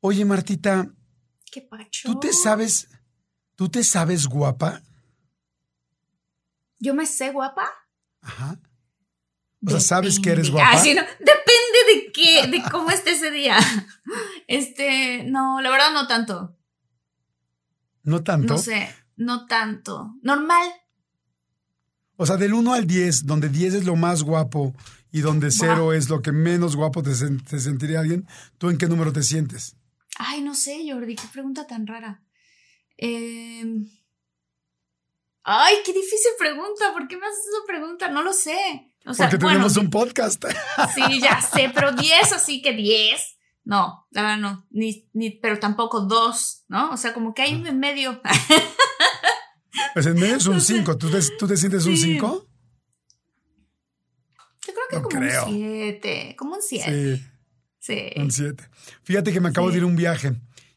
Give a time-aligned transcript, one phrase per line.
[0.00, 0.88] Oye, Martita,
[1.50, 2.08] ¿Qué pacho?
[2.12, 2.88] ¿tú te sabes,
[3.56, 4.82] tú te sabes guapa?
[6.78, 7.68] ¿Yo me sé guapa?
[8.20, 8.60] Ajá.
[9.66, 10.62] O sea, ¿sabes que eres Depende.
[10.62, 10.78] guapa?
[10.78, 13.56] Ah, sí, no, Depende de qué, de cómo esté ese día.
[14.50, 16.56] Este, no, la verdad no tanto.
[18.02, 18.54] ¿No tanto?
[18.54, 20.14] No sé, no tanto.
[20.22, 20.66] Normal.
[22.16, 24.74] O sea, del 1 al 10, donde 10 es lo más guapo
[25.12, 28.26] y donde 0 es lo que menos guapo te, sen- te sentiría alguien,
[28.56, 29.76] ¿tú en qué número te sientes?
[30.18, 32.22] Ay, no sé, Jordi, qué pregunta tan rara.
[32.96, 33.64] Eh,
[35.44, 36.92] Ay, qué difícil pregunta.
[36.92, 38.08] ¿Por qué me haces esa pregunta?
[38.10, 38.92] No lo sé.
[39.06, 40.44] O sea, Porque bueno, tenemos un podcast.
[40.94, 43.36] Sí, ya sé, pero 10, así que 10.
[43.64, 44.66] No, la verdad no.
[44.70, 46.90] Ni, ni, pero tampoco 2, ¿no?
[46.90, 48.20] O sea, como que hay un en medio.
[49.94, 50.74] Pues en medio es un No sé.
[50.78, 50.98] 5.
[50.98, 52.14] ¿Tú te, tú te sientes un Sí.
[52.14, 52.46] 5?
[54.66, 55.46] Yo creo que No como creo.
[55.46, 56.36] un 7.
[56.38, 57.22] Como un 7.
[57.88, 58.64] Sí, un 7.
[59.02, 59.72] Fíjate que me acabo Sí.
[59.72, 60.34] de ir a un viaje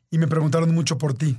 [0.09, 1.37] y me preguntaron mucho por ti.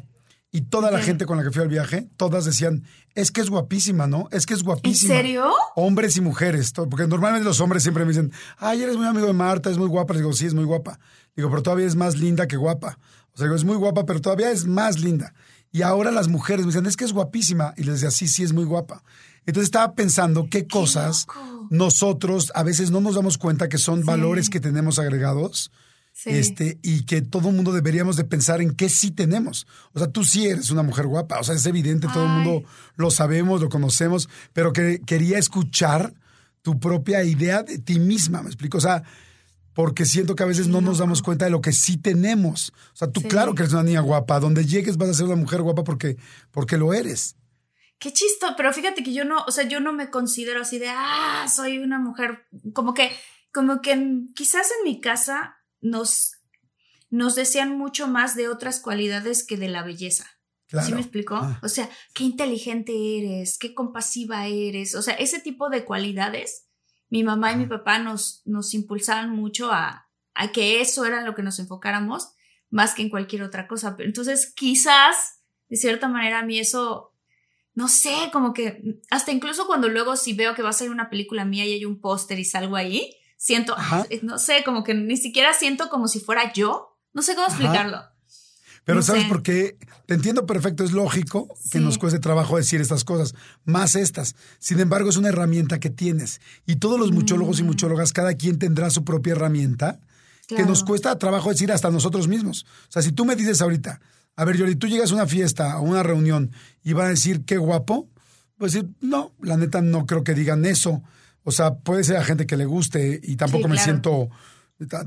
[0.55, 2.85] Y toda la gente con la que fui al viaje, todas decían,
[3.15, 4.29] es que es guapísima, ¿no?
[4.33, 5.15] Es que es ¿En guapísima.
[5.15, 5.51] serio?
[5.77, 9.33] Hombres y mujeres, porque normalmente los hombres siempre me dicen, ay, eres muy amigo de
[9.33, 10.13] Marta, es muy guapa.
[10.13, 10.99] Les digo, sí, es muy guapa.
[11.35, 12.99] Digo, pero todavía es más linda que guapa.
[13.33, 15.33] O sea, digo, es muy guapa, pero todavía es más linda.
[15.71, 17.73] Y ahora las mujeres me dicen, es que es guapísima.
[17.79, 19.03] Y les decía, sí, sí, es muy guapa.
[19.47, 21.27] Entonces estaba pensando qué cosas.
[21.73, 24.07] Nosotros a veces no nos damos cuenta que son Sí.
[24.07, 25.71] valores que tenemos agregados.
[26.15, 26.29] Sí.
[26.29, 29.67] Este, y que todo el mundo deberíamos de pensar en qué sí tenemos.
[29.95, 32.69] O sea, tú sí eres una mujer guapa, o sea, es evidente, todo el mundo
[32.97, 36.13] lo sabemos, lo conocemos, pero que quería escuchar
[36.61, 38.77] tu propia idea de ti misma, ¿me explico?
[38.77, 39.03] O sea,
[39.73, 42.75] porque siento que a veces no nos damos cuenta de lo que sí tenemos.
[42.93, 43.29] O sea, tú Sí.
[43.29, 46.19] claro que eres una niña guapa, donde llegues vas a ser una mujer guapa porque,
[46.51, 47.37] porque lo eres.
[48.03, 50.89] Qué chisto, pero fíjate que yo no, o sea, yo no me considero así de,
[50.89, 53.13] ah, soy una mujer, como que,
[53.53, 56.33] como que quizás en mi casa nos,
[57.11, 60.27] nos decían mucho más de otras cualidades que de la belleza.
[60.67, 60.89] Claro.
[60.89, 61.37] ¿Sí me explicó?
[61.37, 61.61] Ah.
[61.63, 66.67] O sea, qué inteligente eres, qué compasiva eres, o sea, ese tipo de cualidades,
[67.09, 71.37] mi mamá y mi papá nos, nos impulsaban mucho a, a que eso era lo
[71.37, 72.33] que nos enfocáramos
[72.69, 73.97] más que en cualquier otra cosa.
[73.97, 77.12] Pero entonces, quizás, de cierta manera, a mí eso,
[77.75, 81.09] no sé, como que hasta incluso cuando luego si veo que va a salir una
[81.11, 84.07] película mía y hay un póster y salgo ahí, siento, Ajá.
[84.23, 86.99] no sé, como que ni siquiera siento como si fuera yo.
[87.15, 87.57] No sé cómo Ajá.
[87.57, 88.03] explicarlo.
[88.85, 89.29] Pero No ¿sabes sé.
[89.29, 89.77] por qué?
[90.07, 93.35] Te entiendo perfecto, es lógico que nos cueste trabajo decir estas cosas,
[93.65, 94.35] más estas.
[94.59, 96.41] Sin embargo, es una herramienta que tienes.
[96.67, 97.67] Y todos los muchólogos y Mm.
[97.67, 100.01] muchólogas, cada quien tendrá su propia herramienta
[100.49, 102.67] que nos cuesta trabajo decir hasta nosotros mismos.
[102.89, 104.01] O sea, si tú me dices ahorita,
[104.37, 106.51] a ver, Yoli, tú llegas a una fiesta, a una reunión
[106.83, 108.09] y van a decir qué guapo,
[108.57, 111.03] pues decir, no, la neta no creo que digan eso.
[111.45, 113.85] O sea, puede ser a gente que le guste y tampoco Sí, me claro.
[113.85, 114.31] siento,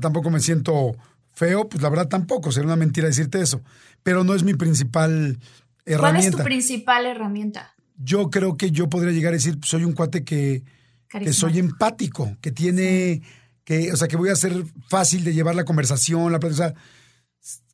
[0.00, 0.96] tampoco me siento
[1.32, 3.62] feo, pues la verdad tampoco, sería una mentira decirte eso.
[4.02, 5.46] Pero no es mi principal ¿Cuál
[5.86, 6.38] es herramienta.
[6.38, 7.74] tu principal herramienta?
[7.98, 10.62] Yo creo que yo podría llegar a decir, soy un cuate que,
[11.08, 13.22] que soy empático, que tiene,
[13.64, 16.68] que, o sea, que voy a ser fácil de llevar la conversación, la plática, o
[16.68, 16.74] sea,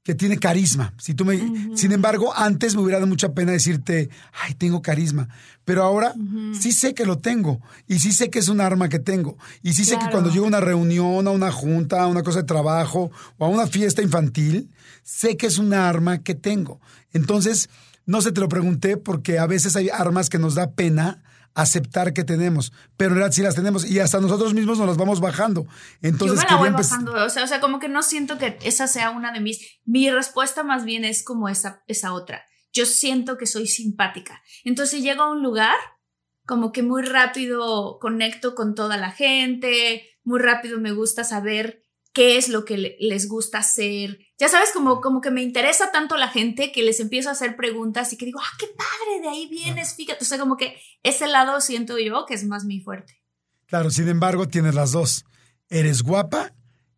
[0.02, 0.94] que tiene carisma.
[0.98, 1.38] Si tú me,
[1.76, 5.28] sin embargo, antes me hubiera dado mucha pena decirte, ay, tengo carisma,
[5.64, 6.14] pero ahora
[6.58, 9.74] sí sé que lo tengo y sí sé que es un arma que tengo y
[9.74, 12.46] sí sé que cuando llego a una reunión, a una junta, a una cosa de
[12.46, 14.70] trabajo o a una fiesta infantil,
[15.04, 16.80] sé que es un arma que tengo.
[17.12, 17.68] Entonces,
[18.04, 21.22] no se te lo pregunté porque a veces hay armas que nos da pena
[21.54, 24.96] aceptar que tenemos, pero en realidad sí las tenemos y hasta nosotros mismos nos las
[24.96, 25.66] vamos bajando.
[26.00, 28.58] Entonces, Yo me la voy bajando, o sea, o sea, como que no siento que
[28.62, 29.80] esa sea una de mis.
[29.84, 32.42] Mi respuesta más bien es como esa, esa otra.
[32.72, 34.42] Yo siento que soy simpática.
[34.64, 35.76] Entonces llego a un lugar,
[36.46, 41.81] como que muy rápido conecto con toda la gente, muy rápido me gusta saber
[42.12, 44.18] qué es lo que les gusta hacer.
[44.38, 47.56] Ya sabes, como, como que me interesa tanto la gente que les empiezo a hacer
[47.56, 50.22] preguntas y que digo, ah, qué padre, de ahí vienes, fíjate.
[50.22, 53.22] O sea, como que ese lado siento yo que es más mi fuerte.
[53.66, 55.24] Claro, sin embargo, tienes las dos.
[55.68, 56.52] Eres guapa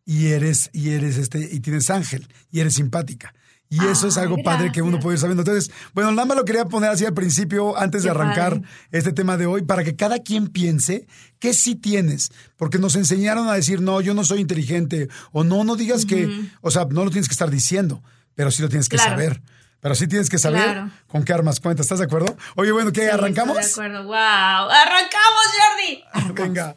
[0.05, 3.33] y eres, y eres este, y tienes ángel, y eres simpática.
[3.69, 5.41] Y eso es algo padre que uno puede ir sabiendo.
[5.41, 9.37] Entonces, bueno, nada más lo quería poner así al principio, antes de arrancar este tema
[9.37, 11.07] de hoy, para que cada quien piense
[11.39, 12.31] que sí tienes.
[12.57, 15.09] Porque nos enseñaron a decir, no, yo no soy inteligente.
[15.31, 18.03] O no, no digas que, o sea, no lo tienes que estar diciendo,
[18.35, 19.41] pero sí lo tienes que saber.
[19.81, 21.85] Pero sí tienes que saber con qué armas cuentas.
[21.85, 22.35] ¿Estás de acuerdo?
[22.55, 23.09] Oye, bueno, ¿qué?
[23.09, 23.59] ¿Arrancamos?
[23.59, 24.07] Estoy de acuerdo.
[24.07, 24.15] ¡Wow!
[24.71, 26.33] ¡Arrancamos, Jordi!
[26.43, 26.75] Venga.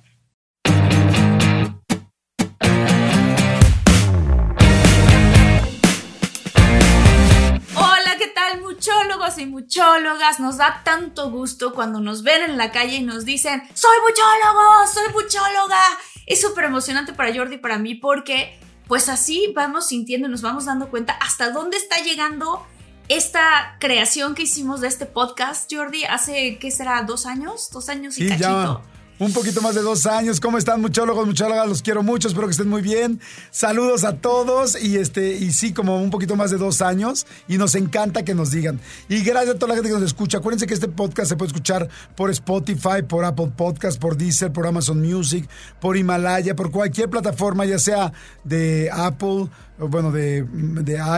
[8.56, 13.24] Muchólogos y muchólogas, nos da tanto gusto cuando nos ven en la calle y nos
[13.24, 15.80] dicen, soy muchólogo, soy muchóloga.
[16.26, 20.42] Es súper emocionante para Jordi y para mí porque pues así vamos sintiendo y nos
[20.42, 22.66] vamos dando cuenta hasta dónde está llegando
[23.08, 27.02] esta creación que hicimos de este podcast, Jordi, hace, ¿qué será?
[27.02, 27.70] ¿Dos años?
[27.70, 28.82] ¿Dos años y cachito?
[29.18, 30.40] Un poquito más de dos años.
[30.40, 31.68] ¿Cómo están, muchólogos, muchólogas?
[31.68, 33.20] Los quiero mucho, espero que estén muy bien.
[33.50, 37.26] Saludos a todos y este, y sí, como un poquito más de dos años.
[37.48, 38.80] Y nos encanta que nos digan.
[39.08, 40.38] Y gracias a toda la gente que nos escucha.
[40.38, 44.66] Acuérdense que este podcast se puede escuchar por Spotify, por Apple Podcast, por Deezer, por
[44.66, 45.48] Amazon Music,
[45.80, 48.12] por Himalaya, por cualquier plataforma, ya sea
[48.44, 49.48] de Apple
[49.78, 50.44] bueno, de,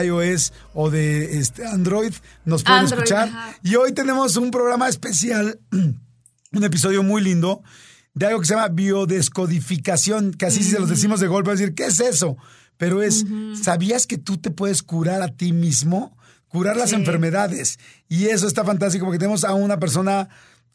[0.05, 2.13] iOS o de este, Android,
[2.45, 3.31] nos pueden escuchar.
[3.63, 7.63] Y hoy tenemos un programa especial, un episodio muy lindo
[8.15, 11.55] de algo que se llama biodescodificación, que así si se los decimos de golpe, a
[11.55, 12.37] decir, ¿qué es eso?
[12.77, 13.27] Pero es,
[13.63, 16.17] ¿sabías que tú te puedes curar a ti mismo?
[16.49, 17.79] Curar las enfermedades.
[18.09, 20.29] Y eso está fantástico porque tenemos a una persona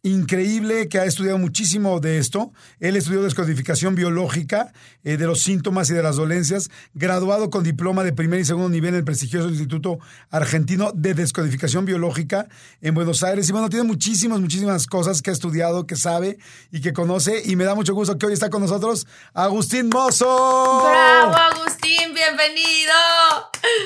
[0.05, 2.53] increíble que ha estudiado muchísimo de esto.
[2.79, 4.71] Él estudió descodificación biológica
[5.03, 8.69] eh, de los síntomas y de las dolencias, graduado con diploma de primer y segundo
[8.69, 9.97] nivel en el prestigioso Instituto
[10.29, 12.47] Argentino de Descodificación Biológica
[12.81, 13.49] en Buenos Aires.
[13.49, 16.37] Y bueno, tiene muchísimas, muchísimas cosas que ha estudiado, que sabe
[16.71, 17.41] y que conoce.
[17.43, 20.83] Y me da mucho gusto que hoy está con nosotros Agustín Mozo.
[20.87, 22.13] ¡Bravo, Agustín!
[22.13, 22.93] ¡Bienvenido!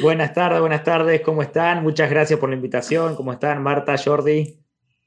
[0.01, 1.21] Buenas tardes, buenas tardes.
[1.23, 1.81] ¿Cómo están?
[1.81, 3.15] Muchas gracias por la invitación.
[3.15, 4.59] ¿Cómo están, Marta, Jordi?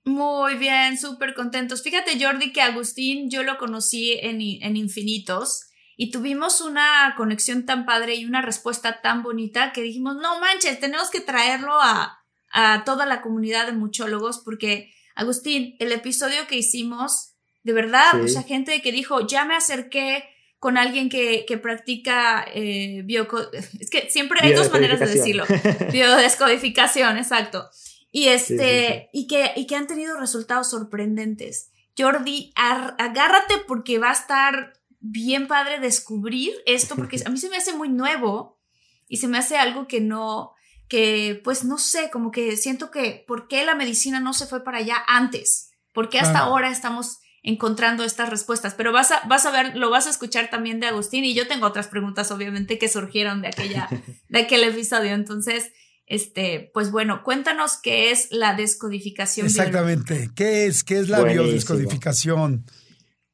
[0.05, 1.83] Muy bien, súper contentos.
[1.83, 7.87] Fíjate, Jordi, que Agustín yo lo conocí en, en, Infinitos y tuvimos una conexión tan
[7.87, 12.21] padre y una respuesta tan bonita que dijimos, no manches, tenemos que traerlo a,
[12.53, 18.43] a toda la comunidad de muchólogos porque, Agustín, el episodio que hicimos, de verdad, mucha
[18.43, 20.25] gente que dijo, ya me acerqué
[20.59, 23.05] con alguien que, que practica eh,
[23.81, 25.45] Es que siempre hay dos maneras de decirlo.
[25.93, 27.69] Biodescodificación, exacto.
[28.13, 31.71] Y este, Y, que, y que han tenido resultados sorprendentes.
[31.99, 37.57] Jordi, agárrate porque va a estar bien padre descubrir esto, porque a mí se me
[37.57, 38.61] hace muy nuevo
[39.09, 40.53] y se me hace algo que no,
[40.89, 44.63] que pues no sé, como que siento que, ¿por qué la medicina no se fue
[44.63, 45.71] para allá antes?
[45.93, 48.75] ¿Por qué hasta ahora estamos encontrando estas respuestas?
[48.75, 51.49] Pero vas a, vas a ver, lo vas a escuchar también de Agustín y yo
[51.49, 53.89] tengo otras preguntas, obviamente, que surgieron de aquella,
[54.29, 55.13] de aquel episodio.
[55.13, 55.73] Entonces,
[56.07, 59.47] este, pues bueno, cuéntanos qué es la descodificación.
[59.47, 60.85] Exactamente, ¿qué es?
[60.85, 62.65] ¿Qué es la biodescodificación?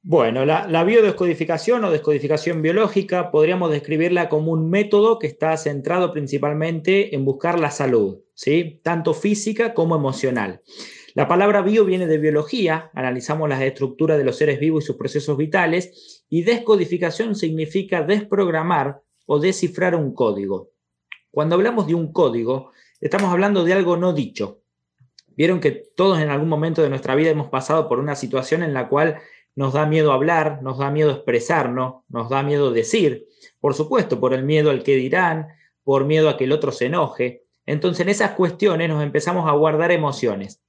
[0.03, 7.15] Bueno, la, biodescodificación o descodificación biológica podríamos describirla como un método que está centrado principalmente
[7.15, 8.81] en buscar la salud, ¿sí?
[8.83, 10.63] tanto física como emocional.
[11.15, 14.97] La palabra bio viene de biología, analizamos las estructuras de los seres vivos y sus
[14.97, 20.71] procesos vitales, y descodificación significa desprogramar o descifrar un código.
[21.39, 24.63] Cuando hablamos de un código, estamos hablando de algo no dicho.
[25.37, 28.75] Vieron que todos en algún momento de nuestra vida hemos pasado por una situación en
[28.75, 29.21] la cual
[29.55, 33.29] nos da miedo hablar, nos da miedo expresarnos, nos da miedo decir,
[33.61, 35.47] por supuesto, por el miedo al que dirán,
[35.85, 37.45] por miedo a que el otro se enoje.
[37.67, 40.61] Entonces en esas cuestiones nos empezamos a guardar emociones.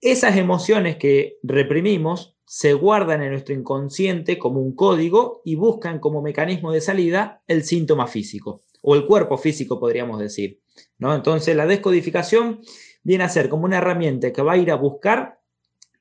[0.00, 6.20] Esas emociones que reprimimos se guardan en nuestro inconsciente como un código y buscan como
[6.20, 10.60] mecanismo de salida el síntoma físico o el cuerpo físico, podríamos decir.
[10.98, 11.14] ¿no?
[11.14, 12.60] Entonces, la descodificación
[13.02, 15.40] viene a ser como una herramienta que va a ir a buscar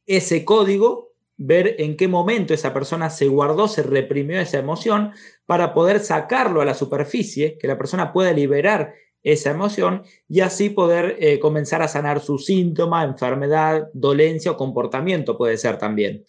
[0.05, 5.11] ese código, ver en qué momento esa persona se guardó, se reprimió esa emoción,
[5.45, 8.93] para poder sacarlo a la superficie, que la persona pueda liberar
[9.23, 15.37] esa emoción y así poder eh, comenzar a sanar su síntoma, enfermedad, dolencia o comportamiento
[15.37, 16.23] puede ser también.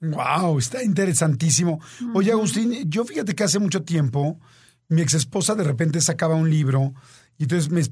[0.00, 1.80] Wow, está interesantísimo.
[2.14, 4.40] Oye, Agustín, yo fíjate que hace mucho tiempo
[4.88, 6.94] mi ex esposa de repente sacaba un libro
[7.36, 7.82] y entonces me,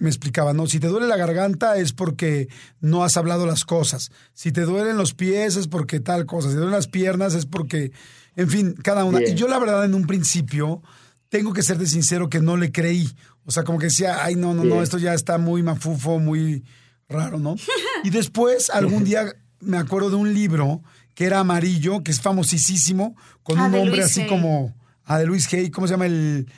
[0.00, 2.48] me, explicaba, no, si te duele la garganta es porque
[2.80, 6.54] no has hablado las cosas, si te duelen los pies es porque tal cosa, si
[6.54, 7.92] te duelen las piernas es porque...
[8.36, 9.22] En fin, cada una.
[9.22, 10.82] Y yo la verdad en un principio,
[11.30, 13.10] tengo que ser de sincero que no le creí.
[13.46, 16.62] O sea, como que decía, ay, no, no, no, esto ya está muy mafufo, muy
[17.08, 17.56] raro, ¿no?
[18.04, 20.82] Y después, algún día, me acuerdo de un libro
[21.14, 24.75] que era amarillo, que es famosísimo, con ah, un hombre así como
[25.08, 26.48] Ah, de Luis Hay, ¿cómo se llama el...?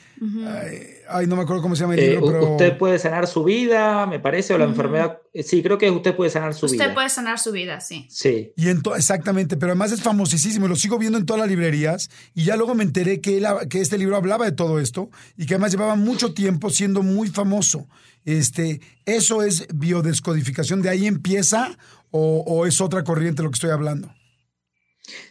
[1.07, 2.51] ay, no me acuerdo cómo se llama el eh, libro, pero...
[2.53, 5.19] Usted puede sanar su vida, me parece, o la enfermedad...
[5.33, 6.83] Eh, sí, creo que usted puede sanar su vida.
[6.83, 8.07] Usted puede sanar su vida, sí.
[8.09, 8.51] Sí.
[8.55, 12.43] Y en exactamente, pero además es famosísimo, lo sigo viendo en todas las librerías, y
[12.43, 15.71] ya luego me enteré que, que este libro hablaba de todo esto, y que además
[15.71, 17.87] llevaba mucho tiempo siendo muy famoso.
[18.25, 20.81] Este, ¿Eso es biodescodificación?
[20.81, 21.77] ¿De ahí empieza
[22.09, 24.11] o, o es otra corriente lo que estoy hablando?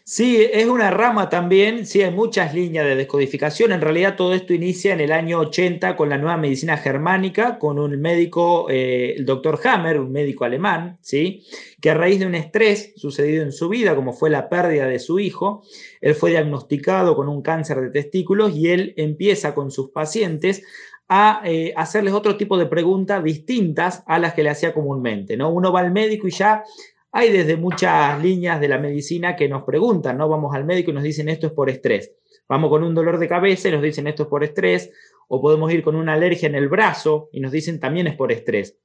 [0.05, 3.73] Sí, es una rama también, sí, hay muchas líneas de descodificación.
[3.73, 7.79] En realidad todo esto inicia en el año 80 con la nueva medicina germánica, con
[7.79, 11.45] un médico, eh, el doctor Hammer, un médico alemán, ¿sí?
[11.81, 14.99] que a raíz de un estrés sucedido en su vida, como fue la pérdida de
[14.99, 15.63] su hijo,
[16.01, 20.63] él fue diagnosticado con un cáncer de testículos y él empieza con sus pacientes
[21.09, 25.37] a eh, hacerles otro tipo de preguntas distintas a las que le hacía comúnmente.
[25.37, 25.51] ¿no?
[25.51, 26.65] Uno va al médico y ya
[27.13, 30.29] hay desde muchas líneas de la medicina que nos preguntan, ¿no?
[30.29, 32.13] Vamos al médico y nos dicen esto es por estrés.
[32.49, 34.91] Vamos con un dolor de cabeza y nos dicen esto es por estrés.
[35.29, 38.33] O podemos ir con una alergia en el brazo y nos dicen también es por
[38.33, 38.79] estrés.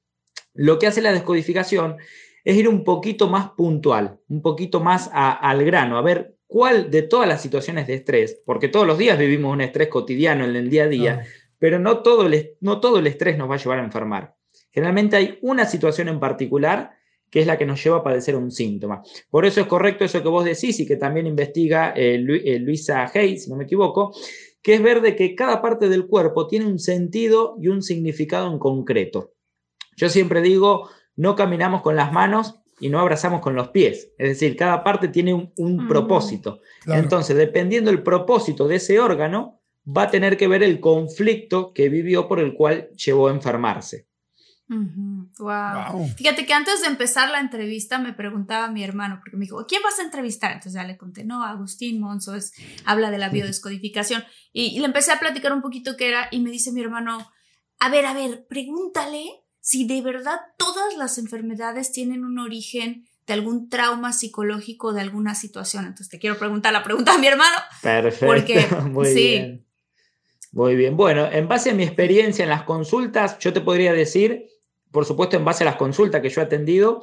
[0.52, 1.96] Lo que hace la descodificación
[2.44, 7.02] es ir un poquito más puntual, un poquito más al grano, a ver cuál de
[7.02, 10.68] todas las situaciones de estrés, porque todos los días vivimos un estrés cotidiano en el
[10.68, 11.26] día a día,
[11.58, 14.36] pero no todo, el, no todo el estrés nos va a llevar a enfermar.
[14.70, 16.92] Generalmente hay una situación en particular
[17.34, 19.02] que es la que nos lleva a padecer un síntoma.
[19.28, 23.10] Por eso es correcto eso que vos decís y que también investiga eh, eh, Luisa
[23.12, 24.14] Hayes, si no me equivoco,
[24.62, 28.52] que es ver de que cada parte del cuerpo tiene un sentido y un significado
[28.52, 29.32] en concreto.
[29.96, 34.12] Yo siempre digo, no caminamos con las manos y no abrazamos con los pies.
[34.16, 36.60] Es decir, cada parte tiene un, propósito.
[36.86, 41.88] Entonces, dependiendo del propósito de ese órgano, va a tener que ver el conflicto que
[41.88, 44.06] vivió por el cual llevó a enfermarse
[44.68, 46.08] wow.
[46.16, 49.82] Fíjate que antes de empezar la entrevista me preguntaba mi hermano, porque me dijo, ¿quién
[49.82, 50.52] vas a entrevistar?
[50.52, 52.52] Entonces ya le conté, no, Agustín Monzo es,
[52.84, 54.24] habla de la biodescodificación.
[54.52, 57.30] Y, le empecé a platicar un poquito qué era y me dice mi hermano,
[57.78, 59.24] a ver, a ver, pregúntale
[59.60, 65.34] si de verdad todas las enfermedades tienen un origen de algún trauma psicológico, de alguna
[65.34, 65.84] situación.
[65.84, 67.56] Entonces te quiero preguntar la pregunta a mi hermano.
[67.82, 68.26] Perfecto.
[68.26, 69.14] Porque, Muy sí.
[69.14, 69.64] Bien.
[70.54, 70.96] Muy bien.
[70.96, 74.46] Bueno, en base a mi experiencia en las consultas, yo te podría decir
[74.94, 77.02] por supuesto en base a las consultas que yo he atendido,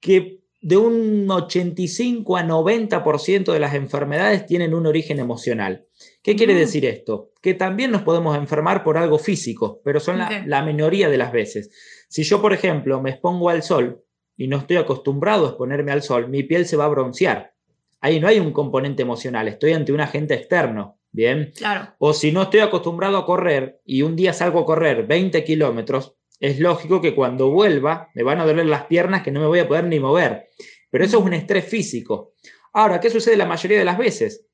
[0.00, 5.86] que de un 85 a 90% de las enfermedades tienen un origen emocional.
[6.20, 6.58] ¿Qué quiere mm.
[6.58, 7.30] decir esto?
[7.40, 11.32] Que también nos podemos enfermar por algo físico, pero son la, la, minoría de las
[11.32, 11.70] veces.
[12.08, 14.02] Si yo, por ejemplo, me expongo al sol
[14.36, 17.54] y no estoy acostumbrado a exponerme al sol, mi piel se va a broncear.
[18.00, 20.98] Ahí no hay un componente emocional, estoy ante un agente externo.
[21.12, 21.52] Bien.
[21.54, 21.94] Claro.
[21.98, 26.16] O si no estoy acostumbrado a correr y un día salgo a correr 20 kilómetros,
[26.42, 29.60] es lógico que cuando vuelva me van a doler las piernas que no me voy
[29.60, 30.48] a poder ni mover.
[30.90, 32.32] Pero eso es un estrés físico.
[32.72, 34.48] Ahora, ¿qué sucede la mayoría de las veces?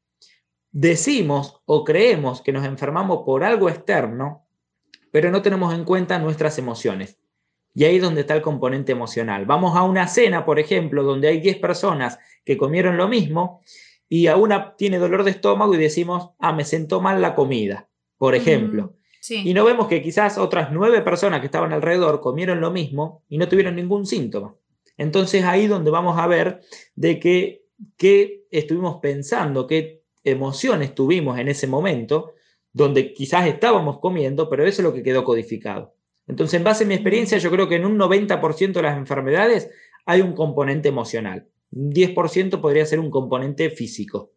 [0.71, 4.47] Decimos o creemos que nos enfermamos por algo externo,
[5.11, 7.19] pero no tenemos en cuenta nuestras emociones.
[7.73, 9.47] Y ahí es donde está el componente emocional.
[9.47, 13.63] Vamos a una cena, por ejemplo, donde hay 10 personas que comieron lo mismo
[14.11, 17.89] y a una tiene dolor de estómago y decimos, ah, me sentó mal la comida,
[18.19, 18.98] por ejemplo.
[19.31, 23.39] Y no vemos que quizás otras nueve personas que estaban alrededor comieron lo mismo y
[23.39, 24.55] no tuvieron ningún síntoma.
[24.97, 26.61] Entonces ahí donde vamos a ver
[26.97, 27.65] de qué,
[27.97, 32.35] qué estuvimos pensando, qué emociones tuvimos en ese momento,
[32.73, 35.95] donde quizás estábamos comiendo, pero eso es lo que quedó codificado.
[36.27, 39.71] Entonces, en base a mi experiencia, yo creo que en un 90% de las enfermedades
[40.05, 41.49] hay un componente emocional.
[41.71, 44.33] Un 10% podría ser un componente físico.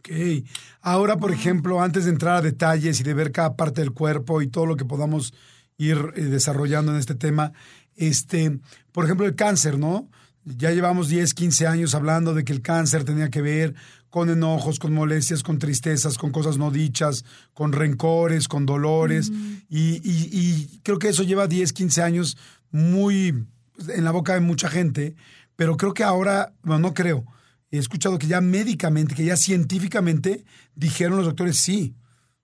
[0.00, 0.46] Ok.
[0.80, 4.40] Ahora, por ejemplo, antes de entrar a detalles y de ver cada parte del cuerpo
[4.40, 5.34] y todo lo que podamos
[5.76, 7.52] ir eh, desarrollando en este tema,
[7.96, 8.58] este,
[8.92, 10.08] por ejemplo, el cáncer, ¿no?
[10.44, 13.74] Ya llevamos 10, 15 años hablando de que el cáncer tenía que ver
[14.08, 19.30] con enojos, con molestias, con tristezas, con cosas no dichas, con rencores, con dolores.
[19.68, 22.38] y, y, creo que eso lleva 10, 15 años
[22.70, 23.46] muy
[23.88, 25.14] en la boca de mucha gente,
[25.56, 27.26] pero creo que ahora, bueno, no creo,
[27.70, 31.94] he escuchado que ya médicamente, que ya científicamente dijeron los doctores sí.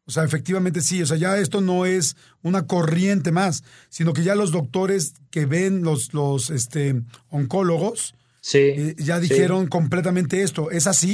[0.06, 1.02] O sea, efectivamente sí.
[1.02, 5.46] O sea, ya esto no es una corriente más, sino que ya los doctores que
[5.46, 10.70] ven los, los este, oncólogos sí, eh, ya dijeron completamente esto.
[10.70, 11.12] ¿Es así?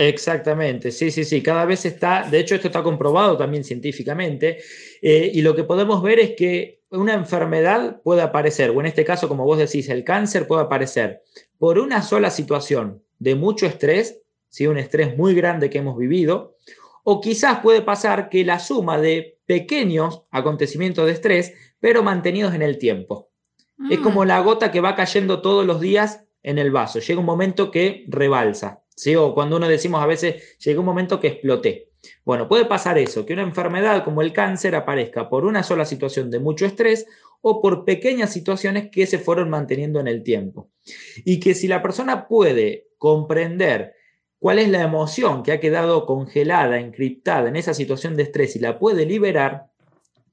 [0.00, 1.42] Exactamente, sí, sí, sí.
[1.42, 4.58] Cada vez está, de hecho esto está comprobado también científicamente,
[5.02, 9.04] eh, y lo que podemos ver es que una enfermedad puede aparecer, o en este
[9.04, 11.22] caso, como vos decís, el cáncer puede aparecer
[11.58, 14.66] por una sola situación de mucho estrés, ¿sí?
[14.66, 16.56] un estrés muy grande que hemos vivido,
[17.04, 22.62] o quizás puede pasar que la suma de pequeños acontecimientos de estrés, pero mantenidos en
[22.62, 23.30] el tiempo.
[23.90, 24.26] Es como mm.
[24.26, 26.98] la gota que va cayendo todos los días en el vaso.
[26.98, 29.14] Llega un momento que rebalsa, ¿sí?
[29.16, 31.88] o cuando uno decimos a veces, llega un momento que exploté.
[32.24, 36.30] Bueno, puede pasar eso, que una enfermedad como el cáncer aparezca por una sola situación
[36.30, 37.06] de mucho estrés
[37.40, 40.70] o por pequeñas situaciones que se fueron manteniendo en el tiempo.
[41.24, 43.94] Y que si la persona puede comprender
[44.38, 48.60] cuál es la emoción que ha quedado congelada, encriptada en esa situación de estrés y
[48.60, 49.70] la puede liberar,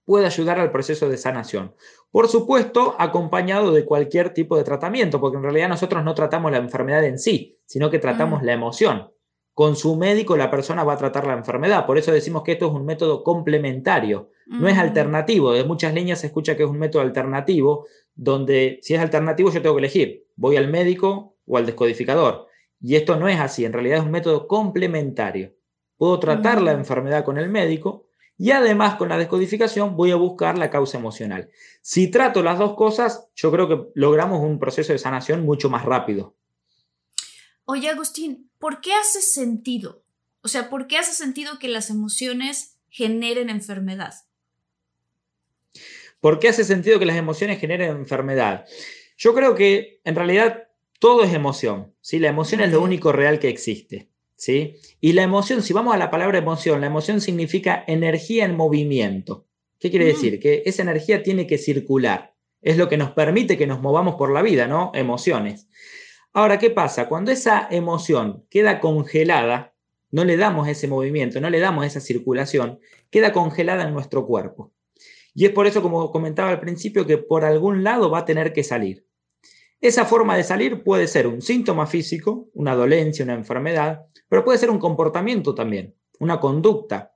[0.06, 1.74] puede ayudar al proceso de sanación.
[2.12, 6.60] Por supuesto, acompañado de cualquier tipo de tratamiento, porque en realidad nosotros no tratamos la
[6.60, 8.46] enfermedad en sí, sino que tratamos mm.
[8.46, 9.12] la emoción.
[9.54, 12.68] Con su médico la persona va a tratar la enfermedad, por eso decimos que esto
[12.68, 14.80] es un método complementario, no es mm.
[14.80, 15.54] alternativo.
[15.54, 19.62] De muchas líneas se escucha que es un método alternativo, donde si es alternativo yo
[19.62, 22.48] tengo que elegir, voy al médico o al descodificador.
[22.82, 25.56] Y esto no es así, en realidad es un método complementario.
[25.98, 26.80] Puedo tratar la mm.
[26.80, 28.06] enfermedad con el médico
[28.38, 31.50] y además con la descodificación voy a buscar la causa emocional.
[31.82, 35.86] Si trato las dos cosas, yo creo que logramos un proceso de sanación mucho más
[35.86, 36.36] rápido.
[37.64, 40.04] Oye, Agustín, ¿por qué hace sentido?
[40.42, 44.14] O sea, ¿por qué hace sentido que las emociones generen enfermedad?
[46.26, 48.66] ¿Por qué hace sentido que las emociones generen enfermedad?
[49.16, 52.18] Yo creo que en realidad todo es emoción, ¿sí?
[52.18, 54.78] La emoción es lo único real que existe, ¿sí?
[55.00, 59.46] Y la emoción, si vamos a la palabra emoción, la emoción significa energía en movimiento.
[59.78, 60.08] ¿Qué quiere mm.
[60.08, 60.40] decir?
[60.40, 62.34] Que esa energía tiene que circular.
[62.60, 64.90] Es lo que nos permite que nos movamos por la vida, ¿no?
[64.96, 65.68] Emociones.
[66.34, 67.08] Ahora, ¿qué pasa?
[67.08, 69.76] Cuando esa emoción queda congelada,
[70.10, 72.80] no le damos ese movimiento, no le damos esa circulación,
[73.12, 74.72] queda congelada en nuestro cuerpo.
[75.36, 78.54] Y es por eso, como comentaba al principio, que por algún lado va a tener
[78.54, 79.06] que salir.
[79.82, 84.58] Esa forma de salir puede ser un síntoma físico, una dolencia, una enfermedad, pero puede
[84.58, 87.14] ser un comportamiento también, una conducta,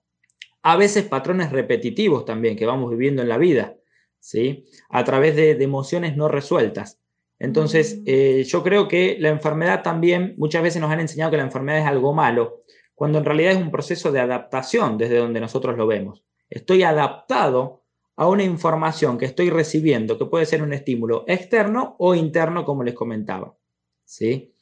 [0.61, 3.75] a veces patrones repetitivos también que vamos viviendo en la vida,
[4.19, 4.65] ¿sí?
[4.89, 6.99] A través de, emociones no resueltas.
[7.39, 8.03] Entonces, mm.
[8.05, 11.79] eh, yo creo que la enfermedad también, muchas veces nos han enseñado que la enfermedad
[11.79, 15.87] es algo malo, cuando en realidad es un proceso de adaptación desde donde nosotros lo
[15.87, 16.25] vemos.
[16.49, 17.83] Estoy adaptado
[18.19, 22.83] a una información que estoy recibiendo, que puede ser un estímulo externo o interno, como
[22.83, 23.55] les comentaba.
[24.03, 24.53] ¿sí?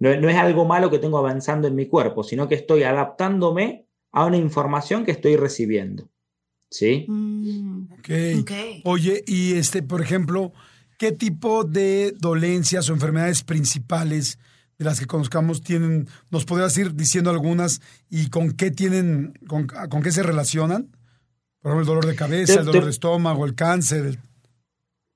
[0.00, 4.26] No, es algo malo que tengo avanzando en mi cuerpo, sino que estoy adaptándome a
[4.26, 6.10] una información que estoy recibiendo.
[6.68, 7.06] ¿Sí?
[7.06, 7.86] Mm.
[8.82, 10.52] Oye, y este, por ejemplo,
[10.98, 14.40] ¿qué tipo de dolencias o enfermedades principales
[14.76, 19.68] de las que conozcamos tienen, nos podrías ir diciendo algunas y con qué tienen, con,
[19.68, 20.90] con qué se relacionan?
[21.64, 24.18] Por ejemplo, el dolor de cabeza, el dolor de estómago, el cáncer.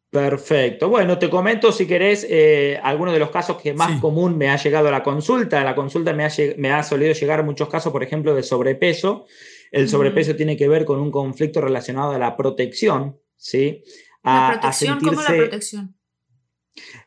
[0.08, 0.88] Perfecto.
[0.88, 4.56] Bueno, te comento si querés eh, algunos de los casos que más común me ha
[4.56, 5.60] llegado a la consulta.
[5.60, 9.26] A la consulta me ha, me ha solido llegar muchos casos, por ejemplo, de sobrepeso.
[9.70, 13.84] El sobrepeso tiene que ver con un conflicto relacionado a la protección, ¿sí?
[14.24, 15.00] ¿La protección?
[15.00, 15.98] ¿Cómo la protección?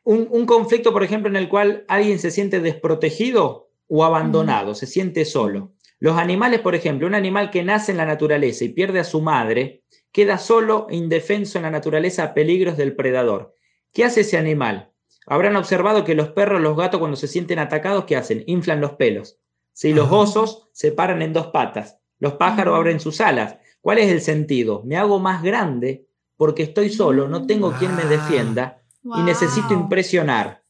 [0.03, 4.85] Un, un, conflicto, por ejemplo, en el cual alguien se siente desprotegido o abandonado, se
[4.85, 5.73] siente solo.
[6.01, 9.21] Los animales, por ejemplo, un animal que nace en la naturaleza y pierde a su
[9.21, 13.53] madre, queda solo e indefenso en la naturaleza a peligros del predador.
[13.93, 14.91] ¿Qué hace ese animal?
[15.27, 18.43] Habrán observado que los perros, los gatos, cuando se sienten atacados, ¿qué hacen?
[18.47, 19.37] Inflan los pelos.
[19.73, 23.57] Si los osos se paran en dos patas, los pájaros abren sus alas.
[23.79, 24.81] ¿Cuál es el sentido?
[24.83, 30.60] Me hago más grande porque estoy solo, no tengo quien me defienda y necesito impresionar.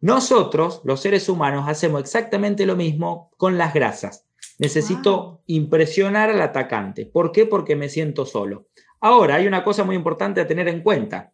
[0.00, 4.26] Nosotros, los seres humanos, hacemos exactamente lo mismo con las grasas.
[4.58, 7.06] Necesito impresionar al atacante.
[7.06, 7.46] ¿Por qué?
[7.46, 8.68] Porque me siento solo.
[9.00, 11.32] Ahora, hay una cosa muy importante a tener en cuenta.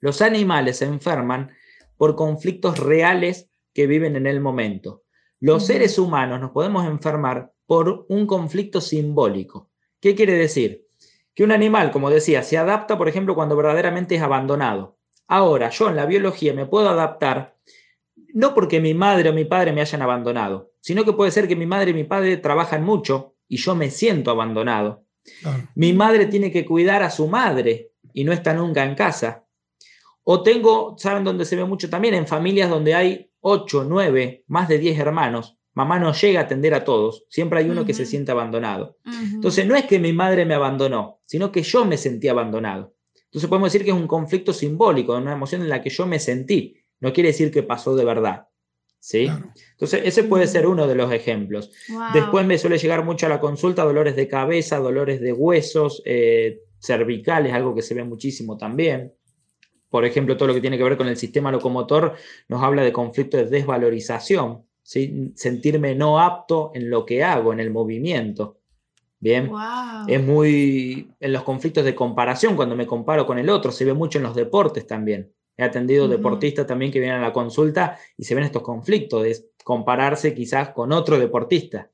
[0.00, 1.52] Los animales se enferman
[1.96, 5.04] por conflictos reales que viven en el momento.
[5.40, 9.70] Los seres humanos nos podemos enfermar por un conflicto simbólico.
[10.00, 10.86] ¿Qué quiere decir?
[11.34, 14.96] Que un animal, como decía, se adapta, por ejemplo, cuando verdaderamente es abandonado.
[15.28, 17.55] Ahora, yo en la biología me puedo adaptar
[18.36, 21.56] no porque mi madre o mi padre me hayan abandonado, sino que puede ser que
[21.56, 25.06] mi madre y mi padre trabajan mucho y yo me siento abandonado.
[25.74, 29.46] Mi madre tiene que cuidar a su madre y no está nunca en casa.
[30.22, 32.12] O tengo, ¿saben dónde se ve mucho también?
[32.12, 35.56] En familias donde hay 8, 9, más de 10 hermanos.
[35.72, 37.24] Mamá no llega a atender a todos.
[37.30, 38.98] Siempre hay uno que se siente abandonado.
[39.32, 42.94] Entonces, no es que mi madre me abandonó, sino que yo me sentí abandonado.
[43.24, 46.18] Entonces, podemos decir que es un conflicto simbólico, una emoción en la que yo me
[46.18, 48.48] sentí no quiere decir que pasó de verdad.
[48.98, 49.30] ¿Sí?
[49.72, 51.70] Entonces, ese puede ser uno de los ejemplos.
[52.12, 56.62] Después me suele llegar mucho a la consulta dolores de cabeza, dolores de huesos, eh,
[56.80, 59.12] cervicales, algo que se ve muchísimo también.
[59.90, 62.14] Por ejemplo, todo lo que tiene que ver con el sistema locomotor
[62.48, 64.64] nos habla de conflicto de desvalorización.
[64.82, 68.58] sentirme no apto en lo que hago, en el movimiento.
[69.18, 69.50] Bien,
[70.06, 73.94] es muy en los conflictos de comparación, cuando me comparo con el otro, se ve
[73.94, 75.32] mucho en los deportes también.
[75.56, 79.36] He atendido deportistas también que vienen a la consulta y se ven estos conflictos de
[79.64, 81.90] compararse quizás con otro deportista.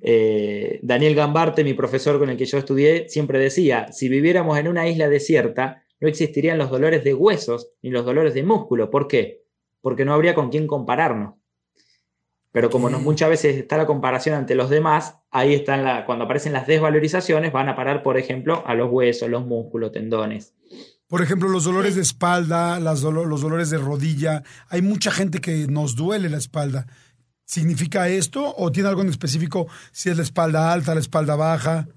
[0.00, 4.66] Eh, Daniel Gambarte, mi profesor con el que yo estudié, siempre decía, si viviéramos en
[4.66, 8.90] una isla desierta, no existirían los dolores de huesos ni los dolores de músculo.
[8.90, 9.44] ¿Por qué?
[9.80, 11.34] Porque no habría con quién compararnos.
[12.50, 16.52] Pero como muchas veces está la comparación ante los demás, ahí están la, cuando aparecen
[16.52, 20.54] las desvalorizaciones, van a parar, por ejemplo, a los huesos, los músculos, tendones.
[21.08, 24.42] Por ejemplo, los dolores de espalda, los dolores de rodilla.
[24.68, 26.86] Hay mucha gente que nos duele la espalda.
[27.46, 31.88] ¿Significa esto o tiene algo en específico si es la espalda alta, la espalda baja?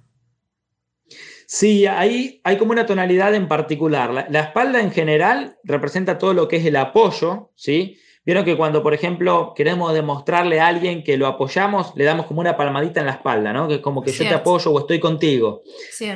[1.45, 4.27] Sí, ahí hay como una tonalidad en particular.
[4.29, 7.97] La, espalda en general representa todo lo que es el apoyo, ¿sí?
[8.23, 12.39] Vieron que cuando, por ejemplo, queremos demostrarle a alguien que lo apoyamos, le damos como
[12.39, 13.67] una palmadita en la espalda, ¿no?
[13.67, 15.63] Que es como que yo te apoyo o estoy contigo.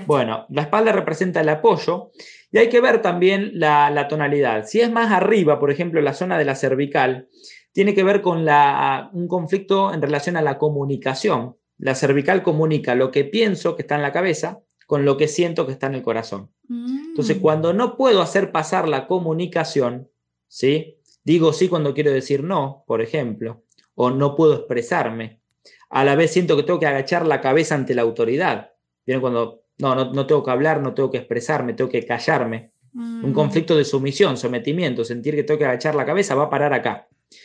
[0.05, 2.11] Bueno, la espalda representa el apoyo
[2.55, 4.65] y hay que ver también la, tonalidad.
[4.65, 7.27] Si es más arriba, por ejemplo, la zona de la cervical,
[7.73, 11.57] tiene que ver con la, un conflicto en relación a la comunicación.
[11.77, 15.65] La cervical comunica lo que pienso que está en la cabeza con lo que siento
[15.65, 16.49] que está en el corazón.
[16.69, 17.41] Entonces, mm.
[17.41, 20.09] cuando no puedo hacer pasar la comunicación,
[20.47, 21.01] ¿sí?
[21.25, 23.65] Digo sí cuando quiero decir no, por ejemplo,
[23.95, 25.41] o no puedo expresarme.
[25.89, 28.71] A la vez siento que tengo que agachar la cabeza ante la autoridad.
[29.05, 32.71] ¿Vieron cuando no, no, tengo que hablar, no tengo que expresarme, tengo que callarme?
[32.93, 33.33] Un mm.
[33.33, 37.07] conflicto de sumisión, sometimiento, sentir que tengo que agachar la cabeza va a parar acá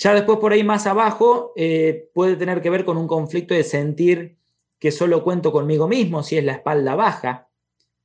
[0.00, 3.64] Ya después por ahí más abajo eh, puede tener que ver con un conflicto de
[3.64, 4.38] sentir
[4.78, 7.48] que solo cuento conmigo mismo, si es la espalda baja,